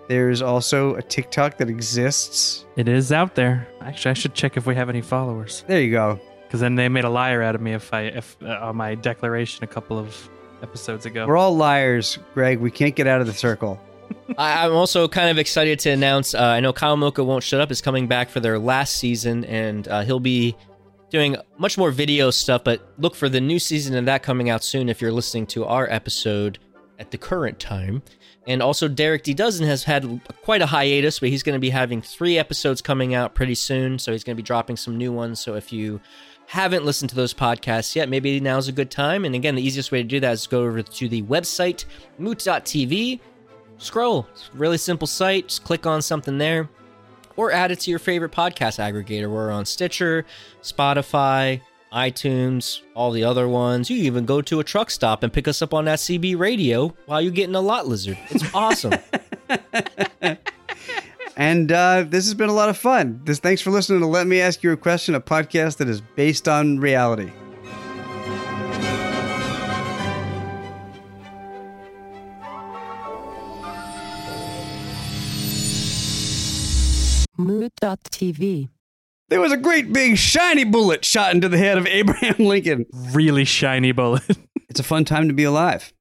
There's 0.08 0.42
also 0.42 0.94
a 0.94 1.02
TikTok 1.02 1.56
that 1.58 1.68
exists. 1.68 2.64
It 2.76 2.86
is 2.86 3.10
out 3.10 3.34
there. 3.34 3.66
Actually, 3.80 4.10
I 4.10 4.14
should 4.14 4.34
check 4.34 4.56
if 4.56 4.66
we 4.66 4.74
have 4.74 4.88
any 4.88 5.00
followers, 5.00 5.64
There 5.66 5.80
you 5.80 5.90
go. 5.90 6.20
Because 6.46 6.60
then 6.60 6.74
they 6.74 6.88
made 6.88 7.04
a 7.04 7.10
liar 7.10 7.42
out 7.42 7.54
of 7.54 7.60
me 7.60 7.72
if 7.72 7.92
I 7.92 8.02
if 8.02 8.36
uh, 8.42 8.58
on 8.62 8.76
my 8.76 8.94
declaration 8.94 9.64
a 9.64 9.66
couple 9.66 9.98
of 9.98 10.30
episodes 10.62 11.06
ago. 11.06 11.26
We're 11.26 11.36
all 11.36 11.56
liars, 11.56 12.18
Greg. 12.34 12.58
We 12.60 12.70
can't 12.70 12.94
get 12.94 13.06
out 13.06 13.20
of 13.20 13.26
the 13.26 13.32
circle. 13.32 13.80
I, 14.38 14.64
I'm 14.64 14.72
also 14.72 15.08
kind 15.08 15.30
of 15.30 15.38
excited 15.38 15.78
to 15.80 15.90
announce. 15.90 16.34
Uh, 16.34 16.42
I 16.42 16.60
know 16.60 16.72
Kyle 16.72 16.96
Mocha 16.96 17.24
won't 17.24 17.42
shut 17.42 17.60
up 17.60 17.70
is 17.70 17.80
coming 17.80 18.06
back 18.06 18.30
for 18.30 18.40
their 18.40 18.58
last 18.58 18.96
season, 18.96 19.44
and 19.44 19.86
uh, 19.88 20.02
he'll 20.02 20.20
be 20.20 20.56
doing 21.10 21.36
much 21.58 21.78
more 21.78 21.90
video 21.90 22.30
stuff. 22.30 22.64
But 22.64 22.80
look 22.98 23.14
for 23.14 23.28
the 23.28 23.40
new 23.40 23.58
season 23.58 23.96
of 23.96 24.04
that 24.06 24.22
coming 24.22 24.50
out 24.50 24.64
soon. 24.64 24.88
If 24.88 25.00
you're 25.00 25.12
listening 25.12 25.46
to 25.48 25.64
our 25.64 25.88
episode 25.90 26.58
at 26.98 27.10
the 27.10 27.18
current 27.18 27.58
time, 27.58 28.02
and 28.46 28.62
also 28.62 28.88
Derek 28.88 29.24
D 29.24 29.34
Dozen 29.34 29.66
has 29.66 29.84
had 29.84 30.20
quite 30.42 30.62
a 30.62 30.66
hiatus, 30.66 31.18
but 31.18 31.28
he's 31.28 31.42
going 31.42 31.54
to 31.54 31.60
be 31.60 31.70
having 31.70 32.00
three 32.00 32.38
episodes 32.38 32.80
coming 32.80 33.14
out 33.14 33.34
pretty 33.34 33.56
soon. 33.56 33.98
So 33.98 34.12
he's 34.12 34.24
going 34.24 34.36
to 34.36 34.42
be 34.42 34.46
dropping 34.46 34.76
some 34.76 34.96
new 34.96 35.12
ones. 35.12 35.40
So 35.40 35.54
if 35.54 35.72
you 35.72 36.00
haven't 36.46 36.84
listened 36.84 37.10
to 37.10 37.16
those 37.16 37.34
podcasts 37.34 37.94
yet, 37.94 38.08
maybe 38.08 38.40
now's 38.40 38.68
a 38.68 38.72
good 38.72 38.90
time. 38.90 39.24
And 39.24 39.34
again, 39.34 39.54
the 39.54 39.62
easiest 39.62 39.92
way 39.92 40.02
to 40.02 40.08
do 40.08 40.20
that 40.20 40.32
is 40.32 40.46
go 40.46 40.62
over 40.62 40.82
to 40.82 41.08
the 41.08 41.22
website 41.22 41.84
moot.tv 42.18 43.20
scroll. 43.78 44.26
Really 44.54 44.78
simple 44.78 45.06
site. 45.06 45.48
Just 45.48 45.64
click 45.64 45.86
on 45.86 46.02
something 46.02 46.38
there 46.38 46.68
or 47.36 47.52
add 47.52 47.70
it 47.70 47.80
to 47.80 47.90
your 47.90 47.98
favorite 47.98 48.32
podcast 48.32 48.78
aggregator. 48.78 49.30
We're 49.30 49.50
on 49.50 49.66
Stitcher, 49.66 50.24
Spotify, 50.62 51.60
iTunes, 51.92 52.82
all 52.94 53.10
the 53.10 53.24
other 53.24 53.48
ones. 53.48 53.90
You 53.90 54.02
even 54.04 54.24
go 54.24 54.40
to 54.42 54.60
a 54.60 54.64
truck 54.64 54.90
stop 54.90 55.22
and 55.22 55.32
pick 55.32 55.48
us 55.48 55.62
up 55.62 55.74
on 55.74 55.84
that 55.86 55.98
CB 55.98 56.38
radio 56.38 56.94
while 57.06 57.20
you're 57.20 57.32
getting 57.32 57.54
a 57.54 57.60
lot 57.60 57.86
lizard. 57.86 58.18
It's 58.30 58.54
awesome. 58.54 58.94
And 61.36 61.70
uh, 61.70 62.04
this 62.08 62.24
has 62.24 62.32
been 62.34 62.48
a 62.48 62.54
lot 62.54 62.70
of 62.70 62.78
fun. 62.78 63.20
This, 63.24 63.38
thanks 63.38 63.60
for 63.60 63.70
listening 63.70 64.00
to 64.00 64.06
Let 64.06 64.26
Me 64.26 64.40
Ask 64.40 64.62
You 64.62 64.72
a 64.72 64.76
Question, 64.76 65.14
a 65.14 65.20
podcast 65.20 65.76
that 65.76 65.88
is 65.88 66.00
based 66.00 66.48
on 66.48 66.78
reality. 66.78 67.30
Moot.tv. 77.38 78.68
There 79.28 79.40
was 79.40 79.52
a 79.52 79.56
great 79.58 79.92
big 79.92 80.16
shiny 80.16 80.64
bullet 80.64 81.04
shot 81.04 81.34
into 81.34 81.48
the 81.50 81.58
head 81.58 81.76
of 81.76 81.86
Abraham 81.86 82.36
Lincoln. 82.38 82.86
really 83.12 83.44
shiny 83.44 83.92
bullet. 83.92 84.22
It's 84.68 84.80
a 84.80 84.84
fun 84.84 85.04
time 85.04 85.28
to 85.28 85.34
be 85.34 85.44
alive. 85.44 85.92